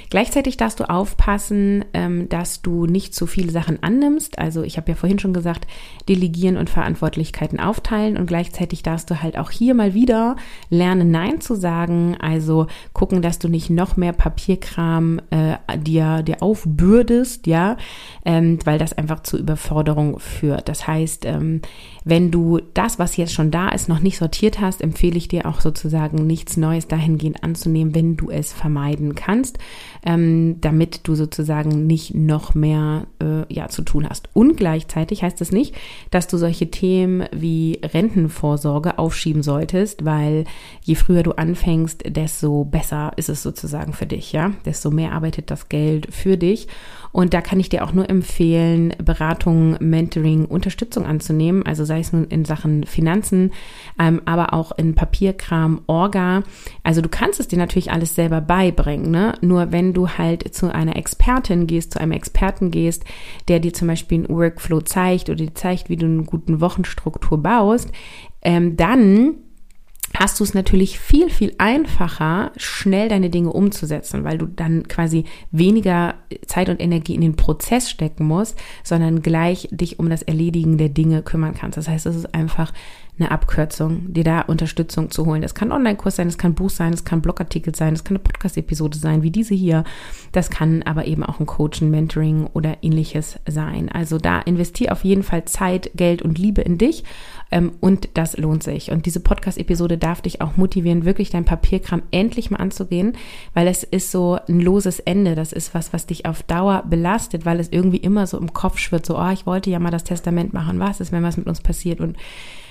Gleichzeitig 0.09 0.57
darfst 0.57 0.79
du 0.79 0.89
aufpassen, 0.89 1.85
ähm, 1.93 2.29
dass 2.29 2.61
du 2.61 2.85
nicht 2.85 3.13
zu 3.13 3.27
viele 3.27 3.51
Sachen 3.51 3.81
annimmst. 3.83 4.39
Also 4.39 4.63
ich 4.63 4.77
habe 4.77 4.91
ja 4.91 4.95
vorhin 4.95 5.19
schon 5.19 5.33
gesagt, 5.33 5.67
delegieren 6.07 6.57
und 6.57 6.69
Verantwortlichkeiten 6.69 7.59
aufteilen 7.59 8.17
und 8.17 8.27
gleichzeitig 8.27 8.83
darfst 8.83 9.09
du 9.09 9.21
halt 9.21 9.38
auch 9.38 9.51
hier 9.51 9.73
mal 9.73 9.93
wieder 9.93 10.35
lernen, 10.69 11.11
Nein 11.11 11.41
zu 11.41 11.55
sagen. 11.55 12.17
Also 12.19 12.67
gucken, 12.93 13.21
dass 13.21 13.39
du 13.39 13.47
nicht 13.47 13.69
noch 13.69 13.97
mehr 13.97 14.13
Papierkram 14.13 15.19
äh, 15.29 15.57
dir, 15.77 16.23
dir 16.23 16.41
aufbürdest, 16.41 17.47
ja, 17.47 17.77
ähm, 18.25 18.59
weil 18.65 18.77
das 18.77 18.93
einfach 18.93 19.23
zu 19.23 19.38
Überforderung 19.38 20.19
führt. 20.19 20.69
Das 20.69 20.88
heißt, 20.88 21.25
ähm, 21.25 21.61
wenn 22.03 22.31
du 22.31 22.59
das, 22.73 22.99
was 22.99 23.17
jetzt 23.17 23.33
schon 23.33 23.51
da 23.51 23.69
ist, 23.69 23.89
noch 23.89 23.99
nicht 23.99 24.17
sortiert 24.17 24.59
hast, 24.59 24.81
empfehle 24.81 25.17
ich 25.17 25.27
dir 25.27 25.47
auch 25.47 25.61
sozusagen 25.61 26.27
nichts 26.27 26.55
Neues 26.57 26.88
dahingehend 26.88 27.43
anzunehmen, 27.43 27.95
wenn 27.95 28.15
du 28.15 28.29
es 28.29 28.53
vermeiden 28.53 29.15
kannst, 29.15 29.57
ähm, 30.06 30.62
damit 30.62 31.08
du 31.08 31.15
sozusagen 31.15 31.88
nicht 31.88 32.13
noch 32.13 32.56
mehr 32.56 33.08
äh, 33.21 33.51
ja, 33.54 33.67
zu 33.69 33.82
tun 33.82 34.08
hast. 34.08 34.30
Und 34.34 34.58
gleichzeitig 34.58 35.23
heißt 35.23 35.41
das 35.41 35.51
nicht, 35.51 35.75
dass 36.12 36.28
du 36.28 36.38
solche 36.38 36.69
Themen 36.69 37.28
wie 37.32 37.80
Rentenvorsorge 37.84 38.99
aufschieben 38.99 39.43
solltest, 39.43 40.06
weil 40.06 40.45
je 40.84 40.95
früher 40.95 41.23
du 41.23 41.32
anfängst, 41.32 42.04
desto 42.08 42.65
besser 42.65 43.13
ist 43.15 43.30
es 43.30 43.41
sozusagen 43.43 43.93
für 43.93 44.06
dich, 44.06 44.32
ja. 44.32 44.51
Desto 44.65 44.91
mehr 44.91 45.12
arbeitet 45.12 45.51
das 45.51 45.69
Geld 45.69 46.13
für 46.13 46.38
dich. 46.38 46.67
Und 47.15 47.34
da 47.34 47.39
kann 47.39 47.62
ich 47.62 47.69
dir 47.69 47.86
auch 47.86 47.93
nur 47.93 48.10
empfehlen, 48.10 48.93
Beratung, 49.01 49.78
Mentoring, 49.80 50.43
Unterstützung 50.43 51.06
anzunehmen. 51.06 51.65
Also 51.65 51.86
sei 51.86 52.01
es 52.01 52.12
nun 52.12 52.25
in 52.25 52.43
Sachen 52.43 52.84
Finanzen, 52.84 53.54
ähm, 53.97 54.21
aber 54.25 54.54
auch 54.54 54.73
in 54.78 54.95
Papierkram, 54.95 55.84
Orga. 55.88 56.43
Also 56.84 56.99
du 56.99 57.08
kannst 57.08 57.39
es 57.39 57.47
dir 57.47 57.58
natürlich 57.58 57.89
alles 57.89 58.15
selber 58.15 58.41
beibringen. 58.41 59.12
Ne? 59.12 59.32
Nur 59.39 59.71
wenn 59.71 59.93
du 59.93 60.10
halt 60.10 60.54
zu 60.54 60.73
einer 60.73 60.97
Expertin 60.97 61.67
gehst, 61.67 61.93
zu 61.93 62.01
einem 62.01 62.12
Experten 62.12 62.69
gehst, 62.69 63.06
der 63.47 63.62
dir 63.62 63.71
zum 63.71 63.88
Beispiel 63.88 64.17
einen 64.17 64.38
Workflow 64.38 64.82
zeigt 64.82 65.30
oder 65.30 65.38
dir 65.38 65.56
zeigt, 65.56 65.88
wie 65.88 65.95
du 65.95 66.08
eine 66.08 66.23
guten 66.23 66.60
Wochenstruktur 66.60 67.41
baust, 67.41 67.93
ähm, 68.41 68.75
dann 68.75 69.36
hast 70.17 70.39
du 70.39 70.43
es 70.43 70.54
natürlich 70.54 70.99
viel, 70.99 71.30
viel 71.30 71.54
einfacher, 71.58 72.51
schnell 72.58 73.10
deine 73.10 73.30
Dinge 73.30 73.51
umzusetzen, 73.51 74.23
weil 74.23 74.38
du 74.38 74.45
dann 74.45 74.88
quasi 74.88 75.25
weniger 75.51 76.15
Zeit 76.47 76.69
und 76.69 76.82
Energie 76.82 77.15
in 77.15 77.21
den 77.21 77.36
Prozess 77.36 77.89
stecken 77.89 78.25
musst, 78.25 78.58
sondern 78.84 79.21
gleich 79.21 79.67
dich 79.71 79.99
um 79.99 80.10
das 80.10 80.21
Erledigen 80.21 80.78
der 80.78 80.89
Dinge 80.89 81.21
kümmern 81.21 81.54
kannst. 81.54 81.78
Das 81.78 81.88
heißt, 81.88 82.06
es 82.06 82.15
ist 82.15 82.34
einfach 82.34 82.71
eine 83.17 83.32
Abkürzung, 83.32 84.13
dir 84.13 84.23
da 84.23 84.41
Unterstützung 84.41 85.10
zu 85.10 85.25
holen. 85.25 85.41
Das 85.41 85.56
kann 85.56 85.71
Online-Kurs 85.71 86.17
sein, 86.17 86.28
das 86.28 86.38
kann 86.38 86.54
Buch 86.54 86.69
sein, 86.69 86.91
das 86.91 87.06
kann 87.06 87.21
Blogartikel 87.21 87.73
sein, 87.73 87.93
das 87.93 88.04
kann 88.04 88.17
eine 88.17 88.23
Podcast-Episode 88.23 88.97
sein, 88.97 89.23
wie 89.23 89.32
diese 89.32 89.56
hier. 89.56 89.86
Das 90.34 90.49
kann 90.49 90.84
aber 90.84 91.06
eben 91.06 91.23
auch 91.23 91.39
ein 91.39 91.45
Coaching, 91.45 91.89
Mentoring 91.89 92.47
oder 92.54 92.78
ähnliches 92.82 93.39
sein. 93.47 93.89
Also 93.89 94.17
da 94.17 94.39
investier 94.39 94.91
auf 94.91 95.06
jeden 95.06 95.23
Fall 95.23 95.45
Zeit, 95.45 95.91
Geld 95.95 96.21
und 96.23 96.38
Liebe 96.38 96.62
in 96.62 96.78
dich 96.78 97.06
ähm, 97.51 97.71
und 97.80 98.10
das 98.15 98.36
lohnt 98.38 98.63
sich. 98.63 98.91
Und 98.91 99.06
diese 99.06 99.21
Podcast-Episode 99.21 99.97
darf 99.97 100.21
dich 100.21 100.41
auch 100.41 100.58
motivieren, 100.58 101.06
wirklich 101.06 101.30
dein 101.30 101.45
Papierkram 101.45 102.04
endlich 102.12 102.51
mal 102.51 102.58
anzugehen, 102.58 103.13
weil 103.54 103.67
es 103.67 103.84
ist 103.84 104.12
so 104.12 104.38
ein 104.47 104.60
loses 104.60 104.99
Ende. 104.99 105.36
Das 105.36 105.54
ist 105.54 105.73
was, 105.73 105.93
was 105.93 106.06
dich 106.06 106.25
auf 106.25 106.43
Dauer 106.43 106.84
belastet, 106.89 107.45
weil 107.45 107.62
es 107.62 107.71
irgendwie 107.71 107.97
immer 107.97 108.28
so 108.28 108.38
im 108.38 108.51
Kopf 108.51 108.78
schwirrt, 108.78 109.06
so, 109.06 109.17
oh, 109.17 109.30
ich 109.30 109.45
wollte 109.45 109.69
ja 109.69 109.80
mal 109.80 109.91
das 109.91 110.04
Testament 110.04 110.54
machen. 110.54 110.80
Was 110.80 110.99
ist, 110.99 111.13
wenn 111.13 111.23
was 111.23 111.38
mit 111.38 111.47
uns 111.47 111.62
passiert? 111.62 112.01
Und 112.01 112.17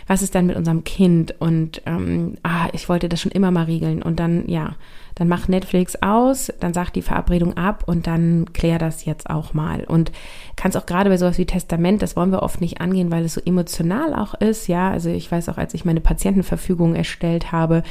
was 0.07 0.23
ist 0.23 0.35
dann 0.35 0.47
mit 0.47 0.57
unserem 0.57 0.85
Kind 0.85 1.35
und 1.40 1.83
ähm, 1.87 2.37
ah, 2.43 2.69
ich 2.73 2.88
wollte 2.88 3.09
das 3.09 3.21
schon 3.21 3.33
immer 3.33 3.51
mal 3.51 3.64
regeln. 3.64 4.03
Und 4.03 4.21
dann, 4.21 4.49
ja, 4.49 4.77
dann 5.14 5.29
mach 5.29 5.48
Netflix 5.48 5.96
aus, 6.03 6.53
dann 6.61 6.74
sag 6.74 6.90
die 6.90 7.03
Verabredung 7.03 7.57
ab 7.57 7.85
und 7.87 8.07
dann 8.07 8.53
klär 8.53 8.79
das 8.79 9.05
jetzt 9.05 9.31
auch 9.31 9.55
mal. 9.55 9.85
Und 9.85 10.11
kannst 10.57 10.77
auch 10.77 10.87
gerade 10.87 11.11
bei 11.11 11.16
sowas 11.16 11.38
wie 11.38 11.46
Testament, 11.46 12.03
das 12.03 12.16
wollen 12.16 12.33
wir 12.33 12.42
oft 12.42 12.61
nicht 12.61 12.81
angehen, 12.81 13.11
weil 13.11 13.24
es 13.24 13.35
so 13.35 13.40
emotional 13.44 14.14
auch 14.14 14.35
ist. 14.35 14.66
Ja, 14.66 14.90
also 14.90 15.11
ich 15.11 15.31
weiß 15.31 15.48
auch, 15.48 15.59
als 15.59 15.74
ich 15.74 15.85
meine 15.85 16.00
Patientenverfügung 16.00 16.94
erstellt 16.94 17.53
habe, 17.53 17.83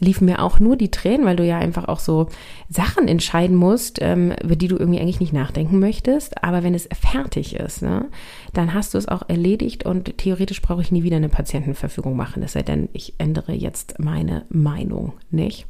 liefen 0.00 0.24
mir 0.24 0.42
auch 0.42 0.58
nur 0.58 0.76
die 0.76 0.90
Tränen, 0.90 1.24
weil 1.24 1.36
du 1.36 1.46
ja 1.46 1.58
einfach 1.58 1.86
auch 1.86 2.00
so 2.00 2.28
Sachen 2.68 3.06
entscheiden 3.06 3.56
musst, 3.56 4.00
ähm, 4.00 4.32
über 4.42 4.56
die 4.56 4.68
du 4.68 4.76
irgendwie 4.76 5.00
eigentlich 5.00 5.20
nicht 5.20 5.32
nachdenken 5.32 5.78
möchtest. 5.78 6.42
Aber 6.42 6.64
wenn 6.64 6.74
es 6.74 6.88
fertig 6.92 7.54
ist, 7.54 7.82
ne, 7.82 8.08
dann 8.52 8.74
hast 8.74 8.94
du 8.94 8.98
es 8.98 9.06
auch 9.06 9.28
erledigt 9.28 9.84
und 9.84 10.18
theoretisch 10.18 10.60
brauche 10.62 10.82
ich 10.82 10.90
nie 10.90 11.04
wieder 11.04 11.16
eine 11.16 11.28
Patientenverfügung 11.28 12.16
machen. 12.16 12.42
Es 12.42 12.52
sei 12.52 12.62
denn, 12.62 12.88
ich 12.92 13.14
ändere 13.18 13.52
jetzt 13.52 14.00
meine 14.00 14.44
Meinung, 14.48 15.12
nicht? 15.30 15.66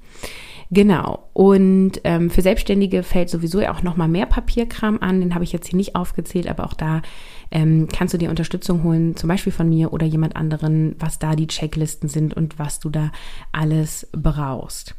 Genau. 0.74 1.28
Und 1.34 2.00
ähm, 2.04 2.30
für 2.30 2.40
Selbstständige 2.40 3.02
fällt 3.02 3.28
sowieso 3.28 3.60
auch 3.60 3.82
noch 3.82 3.98
mal 3.98 4.08
mehr 4.08 4.24
Papierkram 4.24 5.00
an. 5.02 5.20
Den 5.20 5.34
habe 5.34 5.44
ich 5.44 5.52
jetzt 5.52 5.68
hier 5.68 5.76
nicht 5.76 5.94
aufgezählt, 5.94 6.48
aber 6.48 6.64
auch 6.64 6.72
da 6.72 7.02
ähm, 7.50 7.88
kannst 7.92 8.14
du 8.14 8.18
dir 8.18 8.30
Unterstützung 8.30 8.82
holen, 8.82 9.14
zum 9.14 9.28
Beispiel 9.28 9.52
von 9.52 9.68
mir 9.68 9.92
oder 9.92 10.06
jemand 10.06 10.34
anderen, 10.34 10.96
was 10.98 11.18
da 11.18 11.36
die 11.36 11.46
Checklisten 11.46 12.08
sind 12.08 12.32
und 12.32 12.58
was 12.58 12.80
du 12.80 12.88
da 12.88 13.12
alles 13.52 14.08
brauchst. 14.12 14.94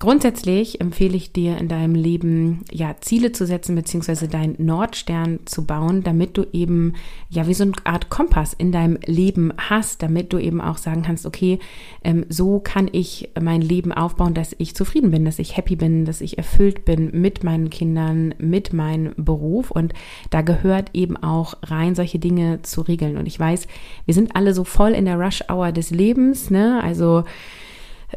Grundsätzlich 0.00 0.80
empfehle 0.80 1.14
ich 1.14 1.30
dir 1.30 1.58
in 1.58 1.68
deinem 1.68 1.94
Leben 1.94 2.64
ja 2.72 2.96
Ziele 3.02 3.32
zu 3.32 3.44
setzen 3.44 3.74
beziehungsweise 3.74 4.28
deinen 4.28 4.56
Nordstern 4.58 5.40
zu 5.44 5.66
bauen, 5.66 6.02
damit 6.02 6.38
du 6.38 6.46
eben 6.54 6.94
ja 7.28 7.46
wie 7.46 7.52
so 7.52 7.64
eine 7.64 7.74
Art 7.84 8.08
Kompass 8.08 8.54
in 8.54 8.72
deinem 8.72 8.98
Leben 9.04 9.52
hast, 9.58 10.02
damit 10.02 10.32
du 10.32 10.38
eben 10.38 10.62
auch 10.62 10.78
sagen 10.78 11.02
kannst, 11.02 11.26
okay, 11.26 11.58
ähm, 12.02 12.24
so 12.30 12.60
kann 12.60 12.88
ich 12.90 13.28
mein 13.38 13.60
Leben 13.60 13.92
aufbauen, 13.92 14.32
dass 14.32 14.56
ich 14.56 14.74
zufrieden 14.74 15.10
bin, 15.10 15.26
dass 15.26 15.38
ich 15.38 15.58
happy 15.58 15.76
bin, 15.76 16.06
dass 16.06 16.22
ich 16.22 16.38
erfüllt 16.38 16.86
bin 16.86 17.10
mit 17.12 17.44
meinen 17.44 17.68
Kindern, 17.68 18.34
mit 18.38 18.72
meinem 18.72 19.12
Beruf 19.18 19.70
und 19.70 19.92
da 20.30 20.40
gehört 20.40 20.94
eben 20.94 21.18
auch 21.18 21.58
rein 21.62 21.94
solche 21.94 22.18
Dinge 22.18 22.62
zu 22.62 22.80
regeln 22.80 23.18
und 23.18 23.26
ich 23.26 23.38
weiß, 23.38 23.66
wir 24.06 24.14
sind 24.14 24.34
alle 24.34 24.54
so 24.54 24.64
voll 24.64 24.92
in 24.92 25.04
der 25.04 25.20
Rush 25.20 25.44
Hour 25.50 25.72
des 25.72 25.90
Lebens, 25.90 26.48
ne? 26.48 26.82
Also 26.82 27.24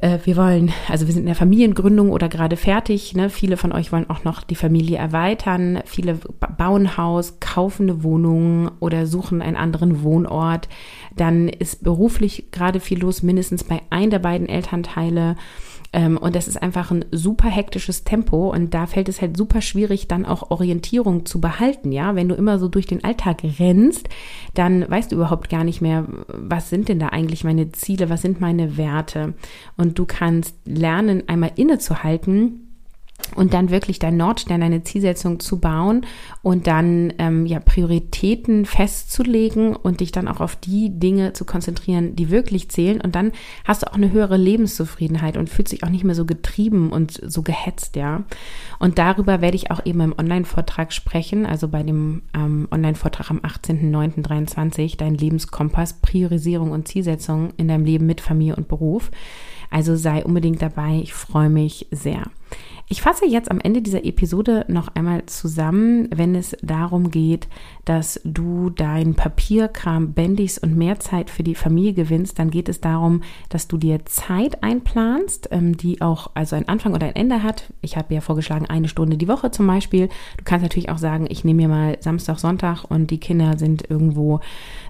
äh, 0.01 0.19
wir 0.23 0.37
wollen, 0.37 0.71
also 0.89 1.05
wir 1.05 1.13
sind 1.13 1.21
in 1.21 1.27
der 1.27 1.35
Familiengründung 1.35 2.11
oder 2.11 2.29
gerade 2.29 2.57
fertig. 2.57 3.15
Ne? 3.15 3.29
Viele 3.29 3.57
von 3.57 3.71
euch 3.71 3.91
wollen 3.91 4.09
auch 4.09 4.23
noch 4.23 4.43
die 4.43 4.55
Familie 4.55 4.97
erweitern. 4.97 5.81
Viele 5.85 6.19
bauen 6.57 6.97
Haus, 6.97 7.39
kaufen 7.39 7.89
eine 7.89 8.03
Wohnung 8.03 8.71
oder 8.79 9.05
suchen 9.05 9.41
einen 9.41 9.57
anderen 9.57 10.03
Wohnort. 10.03 10.67
Dann 11.15 11.49
ist 11.49 11.83
beruflich 11.83 12.51
gerade 12.51 12.79
viel 12.79 12.99
los, 12.99 13.23
mindestens 13.23 13.63
bei 13.63 13.81
einem 13.89 14.09
der 14.09 14.19
beiden 14.19 14.47
Elternteile. 14.49 15.35
Ähm, 15.93 16.17
und 16.17 16.35
das 16.35 16.47
ist 16.47 16.61
einfach 16.61 16.91
ein 16.91 17.05
super 17.11 17.47
hektisches 17.49 18.03
Tempo 18.03 18.51
und 18.51 18.73
da 18.73 18.87
fällt 18.87 19.07
es 19.09 19.21
halt 19.21 19.37
super 19.37 19.61
schwierig, 19.61 20.07
dann 20.07 20.25
auch 20.25 20.49
Orientierung 20.49 21.25
zu 21.25 21.39
behalten. 21.39 21.91
Ja, 21.91 22.15
wenn 22.15 22.27
du 22.27 22.35
immer 22.35 22.59
so 22.59 22.67
durch 22.67 22.87
den 22.87 23.03
Alltag 23.03 23.43
rennst, 23.59 24.09
dann 24.55 24.89
weißt 24.89 25.11
du 25.11 25.15
überhaupt 25.15 25.49
gar 25.49 25.63
nicht 25.63 25.81
mehr, 25.81 26.05
was 26.27 26.69
sind 26.69 26.89
denn 26.89 26.99
da 26.99 27.09
eigentlich 27.09 27.43
meine 27.43 27.71
Ziele, 27.71 28.09
was 28.09 28.23
sind 28.23 28.41
meine 28.41 28.75
Werte. 28.75 29.35
Und 29.77 29.99
du 29.99 30.05
kannst 30.05 30.55
lernen, 30.65 31.23
einmal 31.27 31.51
innezuhalten 31.55 32.62
und 33.35 33.53
dann 33.53 33.69
wirklich 33.69 33.99
dein 33.99 34.17
Nordstern, 34.17 34.61
deine 34.61 34.83
Zielsetzung 34.83 35.39
zu 35.39 35.59
bauen 35.59 36.05
und 36.41 36.67
dann 36.67 37.13
ähm, 37.17 37.45
ja 37.45 37.59
Prioritäten 37.59 38.65
festzulegen 38.65 39.75
und 39.75 39.99
dich 39.99 40.11
dann 40.11 40.27
auch 40.27 40.39
auf 40.39 40.55
die 40.55 40.99
Dinge 40.99 41.33
zu 41.33 41.45
konzentrieren, 41.45 42.15
die 42.15 42.29
wirklich 42.29 42.69
zählen 42.69 43.01
und 43.01 43.15
dann 43.15 43.31
hast 43.65 43.83
du 43.83 43.91
auch 43.91 43.95
eine 43.95 44.11
höhere 44.11 44.37
Lebenszufriedenheit 44.37 45.37
und 45.37 45.49
fühlst 45.49 45.71
dich 45.71 45.83
auch 45.83 45.89
nicht 45.89 46.03
mehr 46.03 46.15
so 46.15 46.25
getrieben 46.25 46.91
und 46.91 47.19
so 47.25 47.41
gehetzt, 47.41 47.95
ja. 47.95 48.23
Und 48.79 48.97
darüber 48.97 49.41
werde 49.41 49.55
ich 49.55 49.71
auch 49.71 49.85
eben 49.85 50.01
im 50.01 50.15
Online-Vortrag 50.17 50.93
sprechen, 50.93 51.45
also 51.45 51.67
bei 51.67 51.83
dem 51.83 52.23
ähm, 52.33 52.67
Online-Vortrag 52.71 53.31
am 53.31 53.39
18.09.23, 53.39 54.97
dein 54.97 55.15
Lebenskompass, 55.15 56.01
Priorisierung 56.01 56.71
und 56.71 56.87
Zielsetzung 56.87 57.51
in 57.57 57.67
deinem 57.67 57.85
Leben 57.85 58.05
mit 58.05 58.21
Familie 58.21 58.55
und 58.55 58.67
Beruf. 58.67 59.11
Also 59.69 59.95
sei 59.95 60.23
unbedingt 60.23 60.61
dabei, 60.61 60.99
ich 61.01 61.13
freue 61.13 61.49
mich 61.49 61.87
sehr. 61.89 62.25
Ich 62.93 63.01
fasse 63.01 63.25
jetzt 63.25 63.49
am 63.49 63.59
Ende 63.59 63.81
dieser 63.81 64.05
Episode 64.05 64.65
noch 64.67 64.89
einmal 64.89 65.25
zusammen, 65.25 66.09
wenn 66.15 66.35
es 66.35 66.55
darum 66.61 67.09
geht, 67.09 67.47
dass 67.85 68.21
du 68.23 68.69
dein 68.69 69.15
Papierkram 69.15 70.13
bändigst 70.13 70.61
und 70.61 70.77
mehr 70.77 70.99
Zeit 70.99 71.31
für 71.31 71.41
die 71.41 71.55
Familie 71.55 71.93
gewinnst, 71.93 72.37
dann 72.37 72.51
geht 72.51 72.69
es 72.69 72.81
darum, 72.81 73.23
dass 73.49 73.67
du 73.67 73.77
dir 73.77 74.05
Zeit 74.05 74.61
einplanst, 74.61 75.49
ähm, 75.49 75.75
die 75.75 76.01
auch 76.01 76.29
also 76.35 76.55
ein 76.55 76.69
Anfang 76.69 76.93
oder 76.93 77.07
ein 77.07 77.15
Ende 77.15 77.41
hat. 77.41 77.73
Ich 77.81 77.97
habe 77.97 78.13
ja 78.13 78.21
vorgeschlagen, 78.21 78.67
eine 78.67 78.87
Stunde 78.87 79.17
die 79.17 79.27
Woche 79.27 79.49
zum 79.49 79.65
Beispiel. 79.65 80.07
Du 80.37 80.43
kannst 80.43 80.61
natürlich 80.61 80.89
auch 80.89 80.99
sagen, 80.99 81.25
ich 81.27 81.43
nehme 81.43 81.63
mir 81.63 81.69
mal 81.69 81.97
Samstag, 81.99 82.37
Sonntag 82.37 82.83
und 82.83 83.09
die 83.09 83.19
Kinder 83.19 83.57
sind 83.57 83.89
irgendwo 83.89 84.39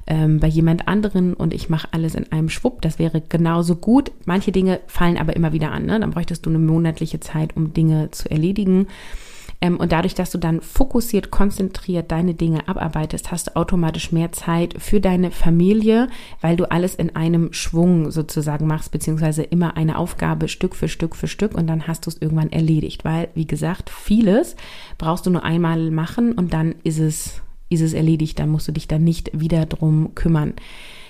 ähm, 0.07 0.39
bei 0.39 0.47
jemand 0.47 0.87
anderen 0.87 1.33
und 1.33 1.53
ich 1.53 1.69
mache 1.69 1.87
alles 1.91 2.15
in 2.15 2.31
einem 2.31 2.49
Schwupp. 2.49 2.81
Das 2.81 2.99
wäre 2.99 3.21
genauso 3.21 3.75
gut. 3.75 4.11
Manche 4.25 4.51
Dinge 4.51 4.81
fallen 4.87 5.17
aber 5.17 5.35
immer 5.35 5.53
wieder 5.53 5.71
an. 5.71 5.85
Ne? 5.85 5.99
Dann 5.99 6.11
bräuchtest 6.11 6.45
du 6.45 6.49
eine 6.49 6.59
monatliche 6.59 7.19
Zeit, 7.19 7.55
um 7.55 7.73
Dinge 7.73 8.11
zu 8.11 8.29
erledigen. 8.29 8.87
Ähm, 9.63 9.77
und 9.77 9.93
dadurch, 9.93 10.13
dass 10.13 10.29
du 10.29 10.37
dann 10.37 10.59
fokussiert, 10.59 11.31
konzentriert 11.31 12.11
deine 12.11 12.33
Dinge 12.33 12.67
abarbeitest, 12.67 13.31
hast 13.31 13.47
du 13.47 13.55
automatisch 13.55 14.11
mehr 14.11 14.33
Zeit 14.33 14.75
für 14.77 14.99
deine 14.99 15.31
Familie, 15.31 16.09
weil 16.41 16.57
du 16.57 16.69
alles 16.69 16.95
in 16.95 17.15
einem 17.15 17.53
Schwung 17.53 18.11
sozusagen 18.11 18.67
machst, 18.67 18.91
beziehungsweise 18.91 19.43
immer 19.43 19.77
eine 19.77 19.97
Aufgabe 19.97 20.49
Stück 20.49 20.75
für 20.75 20.89
Stück 20.89 21.15
für 21.15 21.27
Stück 21.27 21.55
und 21.55 21.67
dann 21.67 21.87
hast 21.87 22.05
du 22.05 22.09
es 22.09 22.21
irgendwann 22.21 22.51
erledigt. 22.51 23.05
Weil, 23.05 23.29
wie 23.35 23.47
gesagt, 23.47 23.89
vieles 23.89 24.57
brauchst 24.97 25.25
du 25.25 25.29
nur 25.29 25.45
einmal 25.45 25.91
machen 25.91 26.33
und 26.33 26.53
dann 26.53 26.75
ist 26.83 26.99
es 26.99 27.41
ist 27.73 27.81
es 27.81 27.93
erledigt, 27.93 28.39
dann 28.39 28.49
musst 28.49 28.67
du 28.67 28.71
dich 28.71 28.87
da 28.87 28.99
nicht 28.99 29.29
wieder 29.33 29.65
drum 29.65 30.15
kümmern. 30.15 30.53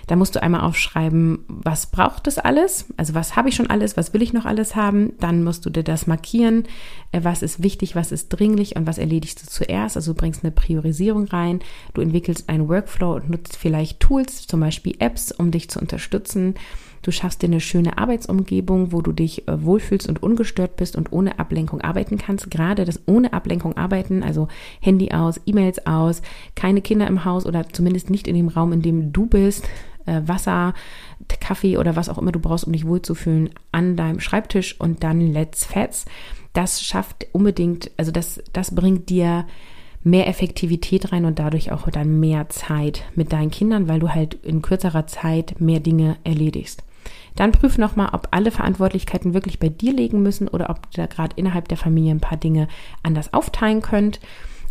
Da 0.08 0.18
musst 0.18 0.36
du 0.36 0.44
einmal 0.44 0.62
aufschreiben, 0.62 1.46
was 1.48 1.86
braucht 1.88 2.28
es 2.28 2.38
alles? 2.38 2.88
Also 2.98 3.14
was 3.14 3.36
habe 3.36 3.50
ich 3.50 3.56
schon 3.56 3.70
alles? 3.70 3.96
Was 3.96 4.14
will 4.14 4.22
ich 4.22 4.34
noch 4.34 4.46
alles 4.46 4.76
haben? 4.76 5.14
Dann 5.20 5.44
musst 5.44 5.66
du 5.66 5.70
dir 5.70 5.84
das 5.84 6.08
markieren. 6.08 6.64
Äh, 7.12 7.24
was 7.24 7.42
ist 7.42 7.64
wichtig? 7.64 7.96
Was 7.96 8.12
ist 8.12 8.30
dringlich? 8.30 8.76
Und 8.76 8.86
was 8.86 8.98
erledigst 8.98 9.42
du 9.42 9.48
zuerst? 9.48 9.96
Also 9.96 10.14
du 10.14 10.20
bringst 10.20 10.44
eine 10.44 10.52
Priorisierung 10.52 11.26
rein. 11.26 11.60
Du 11.94 12.02
entwickelst 12.02 12.50
einen 12.50 12.68
Workflow 12.68 13.16
und 13.16 13.30
nutzt 13.30 13.56
vielleicht 13.56 14.02
Tools, 14.02 14.46
zum 14.46 14.60
Beispiel 14.60 14.96
Apps, 15.00 15.32
um 15.32 15.52
dich 15.52 15.70
zu 15.70 15.80
unterstützen. 15.80 16.56
Du 17.04 17.12
schaffst 17.12 17.42
dir 17.42 17.48
eine 17.48 17.60
schöne 17.60 17.98
Arbeitsumgebung, 17.98 18.94
wo 18.94 19.02
du 19.02 19.12
dich 19.12 19.48
äh, 19.48 19.64
wohlfühlst 19.64 20.08
und 20.08 20.24
ungestört 20.24 20.78
bist 20.78 20.96
und 20.96 21.12
ohne 21.12 21.38
Ablenkung 21.38 21.82
arbeiten 21.82 22.18
kannst. 22.18 22.50
Gerade 22.50 22.86
das 22.86 23.02
ohne 23.06 23.34
Ablenkung 23.34 23.78
arbeiten, 23.78 24.24
also 24.24 24.48
Handy 24.80 25.12
aus, 25.12 25.40
E-Mails 25.46 25.86
aus, 25.86 26.22
keine 26.56 26.82
Kinder 26.82 27.06
im 27.06 27.26
Haus 27.26 27.46
oder 27.46 27.68
zumindest 27.70 28.10
nicht 28.10 28.28
in 28.28 28.36
dem 28.36 28.48
Raum, 28.48 28.72
in 28.72 28.82
dem 28.82 29.12
du 29.12 29.26
bist. 29.26 29.68
Äh, 30.06 30.22
Wasser, 30.26 30.74
Kaffee 31.42 31.78
oder 31.78 31.98
was 31.98 32.08
auch 32.08 32.18
immer 32.18 32.32
du 32.32 32.40
brauchst, 32.40 32.66
um 32.66 32.74
dich 32.74 32.88
wohlzufühlen, 32.88 33.50
an 33.74 33.98
deinem 33.98 34.22
Schreibtisch 34.22 34.80
und 34.80 35.04
dann 35.04 35.20
let's 35.20 35.66
fets. 35.66 36.06
Das 36.54 36.82
schafft 36.82 37.28
unbedingt, 37.34 37.92
also 37.98 38.12
das, 38.12 38.42
das 38.54 38.74
bringt 38.74 39.10
dir 39.10 39.46
mehr 40.04 40.28
Effektivität 40.28 41.12
rein 41.12 41.26
und 41.26 41.40
dadurch 41.40 41.72
auch 41.72 41.90
dann 41.90 42.20
mehr 42.20 42.48
Zeit 42.50 43.04
mit 43.16 43.34
deinen 43.34 43.52
Kindern, 43.52 43.90
weil 43.90 44.00
du 44.00 44.10
halt 44.10 44.36
in 44.36 44.62
kürzerer 44.62 45.08
Zeit 45.08 45.60
mehr 45.60 45.82
Dinge 45.82 46.18
erledigst. 46.24 46.84
Dann 47.36 47.52
prüf 47.52 47.78
nochmal, 47.78 48.10
ob 48.14 48.28
alle 48.32 48.52
Verantwortlichkeiten 48.52 49.34
wirklich 49.34 49.60
bei 49.60 49.70
dir 49.70 49.94
liegen 49.94 50.22
müssen 50.22 50.48
oder 50.48 50.70
ob 50.70 50.80
ihr 50.92 51.04
da 51.04 51.06
gerade 51.08 51.36
innerhalb 51.36 51.68
der 51.68 51.78
Familie 51.78 52.12
ein 52.12 52.20
paar 52.20 52.38
Dinge 52.38 52.68
anders 53.02 53.34
aufteilen 53.34 53.82
könnt. 53.82 54.20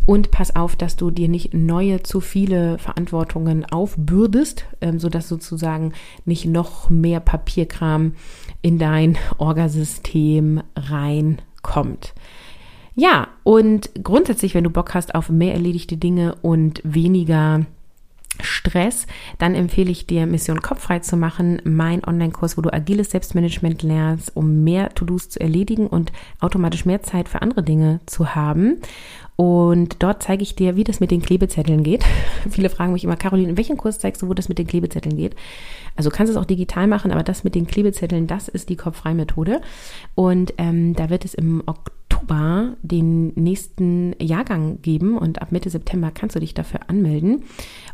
Und 0.05 0.31
pass 0.31 0.55
auf, 0.55 0.75
dass 0.75 0.97
du 0.97 1.11
dir 1.11 1.29
nicht 1.29 1.53
neue 1.53 2.03
zu 2.03 2.19
viele 2.19 2.77
Verantwortungen 2.77 3.65
aufbürdest, 3.65 4.65
ähm, 4.81 4.99
sodass 4.99 5.29
sozusagen 5.29 5.93
nicht 6.25 6.45
noch 6.45 6.89
mehr 6.89 7.21
Papierkram 7.21 8.13
in 8.61 8.79
dein 8.79 9.17
Orgasystem 9.37 10.61
reinkommt. 10.75 12.13
Ja, 12.95 13.29
und 13.43 13.89
grundsätzlich, 14.03 14.53
wenn 14.53 14.65
du 14.65 14.69
Bock 14.69 14.93
hast 14.93 15.15
auf 15.15 15.29
mehr 15.29 15.53
erledigte 15.53 15.97
Dinge 15.97 16.35
und 16.41 16.81
weniger 16.83 17.65
Stress, 18.41 19.05
dann 19.37 19.55
empfehle 19.55 19.91
ich 19.91 20.07
dir, 20.07 20.25
Mission 20.25 20.61
Kopffrei 20.61 20.99
zu 20.99 21.17
machen, 21.17 21.61
mein 21.63 22.03
Online-Kurs, 22.03 22.57
wo 22.57 22.61
du 22.61 22.73
agiles 22.73 23.11
Selbstmanagement 23.11 23.83
lernst, 23.83 24.35
um 24.35 24.63
mehr 24.63 24.93
To-Dos 24.95 25.29
zu 25.29 25.39
erledigen 25.39 25.87
und 25.87 26.11
automatisch 26.39 26.85
mehr 26.85 27.03
Zeit 27.03 27.29
für 27.29 27.41
andere 27.41 27.63
Dinge 27.63 27.99
zu 28.05 28.35
haben. 28.35 28.77
Und 29.35 30.03
dort 30.03 30.21
zeige 30.21 30.43
ich 30.43 30.55
dir, 30.55 30.75
wie 30.75 30.83
das 30.83 30.99
mit 30.99 31.11
den 31.11 31.21
Klebezetteln 31.21 31.83
geht. 31.83 32.05
Viele 32.49 32.69
fragen 32.69 32.93
mich 32.93 33.03
immer, 33.03 33.15
Caroline, 33.15 33.49
in 33.49 33.57
welchem 33.57 33.77
Kurs 33.77 33.99
zeigst 33.99 34.21
du, 34.21 34.29
wo 34.29 34.33
das 34.33 34.49
mit 34.49 34.59
den 34.59 34.67
Klebezetteln 34.67 35.17
geht? 35.17 35.35
Also 35.95 36.09
du 36.09 36.15
kannst 36.15 36.31
es 36.31 36.37
auch 36.37 36.45
digital 36.45 36.87
machen, 36.87 37.11
aber 37.11 37.23
das 37.23 37.43
mit 37.43 37.55
den 37.55 37.67
Klebezetteln, 37.67 38.27
das 38.27 38.47
ist 38.47 38.69
die 38.69 38.75
Kopffrei-Methode. 38.75 39.61
Und 40.15 40.53
ähm, 40.57 40.95
da 40.95 41.09
wird 41.09 41.25
es 41.25 41.33
im 41.33 41.63
Oktober 41.65 42.75
den 42.81 43.33
nächsten 43.35 44.15
Jahrgang 44.19 44.81
geben 44.81 45.17
und 45.17 45.41
ab 45.41 45.51
Mitte 45.51 45.69
September 45.69 46.11
kannst 46.11 46.35
du 46.35 46.39
dich 46.39 46.53
dafür 46.53 46.81
anmelden. 46.87 47.43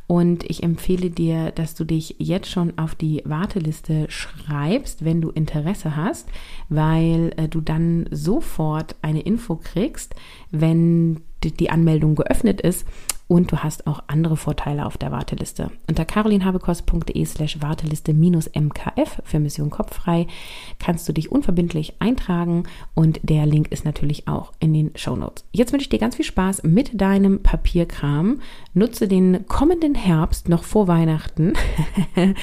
Und 0.10 0.50
ich 0.50 0.63
empfehle 0.63 1.12
dir, 1.12 1.52
dass 1.52 1.76
du 1.76 1.84
dich 1.84 2.15
jetzt 2.17 2.50
schon 2.50 2.76
auf 2.80 2.95
die 2.95 3.22
Warteliste 3.26 4.08
schreibst, 4.10 5.06
wenn 5.06 5.22
du 5.22 5.30
Interesse 5.30 5.95
hast, 5.95 6.28
weil 6.67 7.32
äh, 7.38 7.48
du 7.48 7.62
dann 7.62 8.08
sofort 8.10 8.95
eine 9.04 9.22
Info 9.22 9.56
kriegst, 9.56 10.15
wenn 10.50 11.22
die 11.43 11.69
Anmeldung 11.69 12.15
geöffnet 12.15 12.60
ist 12.60 12.88
und 13.30 13.52
du 13.52 13.58
hast 13.60 13.86
auch 13.86 14.02
andere 14.08 14.36
Vorteile 14.36 14.88
auf 14.88 14.98
der 14.98 15.12
Warteliste. 15.12 15.72
Unter 15.88 16.04
carolinhabekost.de 16.04 17.24
slash 17.26 17.62
Warteliste 17.62 18.13
minus 18.13 18.50
MKF 18.54 19.22
für 19.24 19.39
Mission 19.39 19.70
Kopffrei 19.70 20.26
kannst 20.80 21.08
du 21.08 21.13
dich 21.13 21.32
unverbindlich 21.32 21.94
eintragen 22.00 22.63
und 22.96 23.20
der 23.22 23.46
Link 23.46 23.72
ist 23.72 23.86
natürlich 23.86 24.28
auch 24.28 24.52
in 24.60 24.74
den 24.74 24.92
Show 24.96 25.15
Notes. 25.15 25.46
Jetzt 25.52 25.72
wünsche 25.72 25.84
ich 25.84 25.89
dir 25.89 26.00
ganz 26.00 26.15
viel 26.15 26.26
Spaß 26.26 26.63
mit 26.63 27.00
deinem 27.00 27.44
Papierkram. 27.44 28.42
Nutze 28.74 29.08
den 29.08 29.46
kommenden 29.48 29.94
Herbst 29.94 30.50
noch 30.50 30.63
vor 30.63 30.88
Weihnachten, 30.88 31.54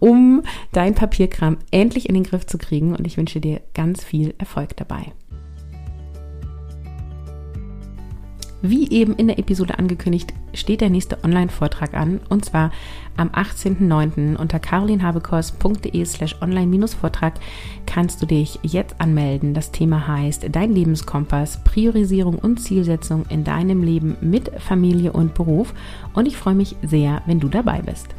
um 0.00 0.42
dein 0.72 0.96
Papierkram 0.96 1.58
endlich 1.70 2.08
in 2.08 2.16
den 2.16 2.24
Griff 2.24 2.46
zu 2.46 2.58
kriegen 2.58 2.96
und 2.96 3.06
ich 3.06 3.16
wünsche 3.16 3.40
dir 3.40 3.60
ganz 3.74 4.02
viel 4.02 4.34
Erfolg 4.38 4.76
dabei. 4.76 5.12
Wie 8.64 8.88
eben 8.90 9.16
in 9.16 9.26
der 9.26 9.40
Episode 9.40 9.76
angekündigt, 9.80 10.32
steht 10.54 10.82
der 10.82 10.88
nächste 10.88 11.24
Online-Vortrag 11.24 11.94
an 11.94 12.20
und 12.28 12.44
zwar 12.44 12.70
am 13.16 13.28
18.09. 13.30 14.36
unter 14.36 14.60
carolinhabekos.de 14.60 16.04
slash 16.04 16.36
online-vortrag 16.40 17.34
kannst 17.86 18.22
du 18.22 18.26
dich 18.26 18.60
jetzt 18.62 19.00
anmelden. 19.00 19.52
Das 19.52 19.72
Thema 19.72 20.06
heißt 20.06 20.46
Dein 20.52 20.72
Lebenskompass, 20.72 21.64
Priorisierung 21.64 22.36
und 22.36 22.60
Zielsetzung 22.60 23.26
in 23.28 23.42
deinem 23.42 23.82
Leben 23.82 24.16
mit 24.20 24.52
Familie 24.60 25.12
und 25.12 25.34
Beruf 25.34 25.74
und 26.14 26.26
ich 26.26 26.36
freue 26.36 26.54
mich 26.54 26.76
sehr, 26.82 27.22
wenn 27.26 27.40
du 27.40 27.48
dabei 27.48 27.82
bist. 27.82 28.14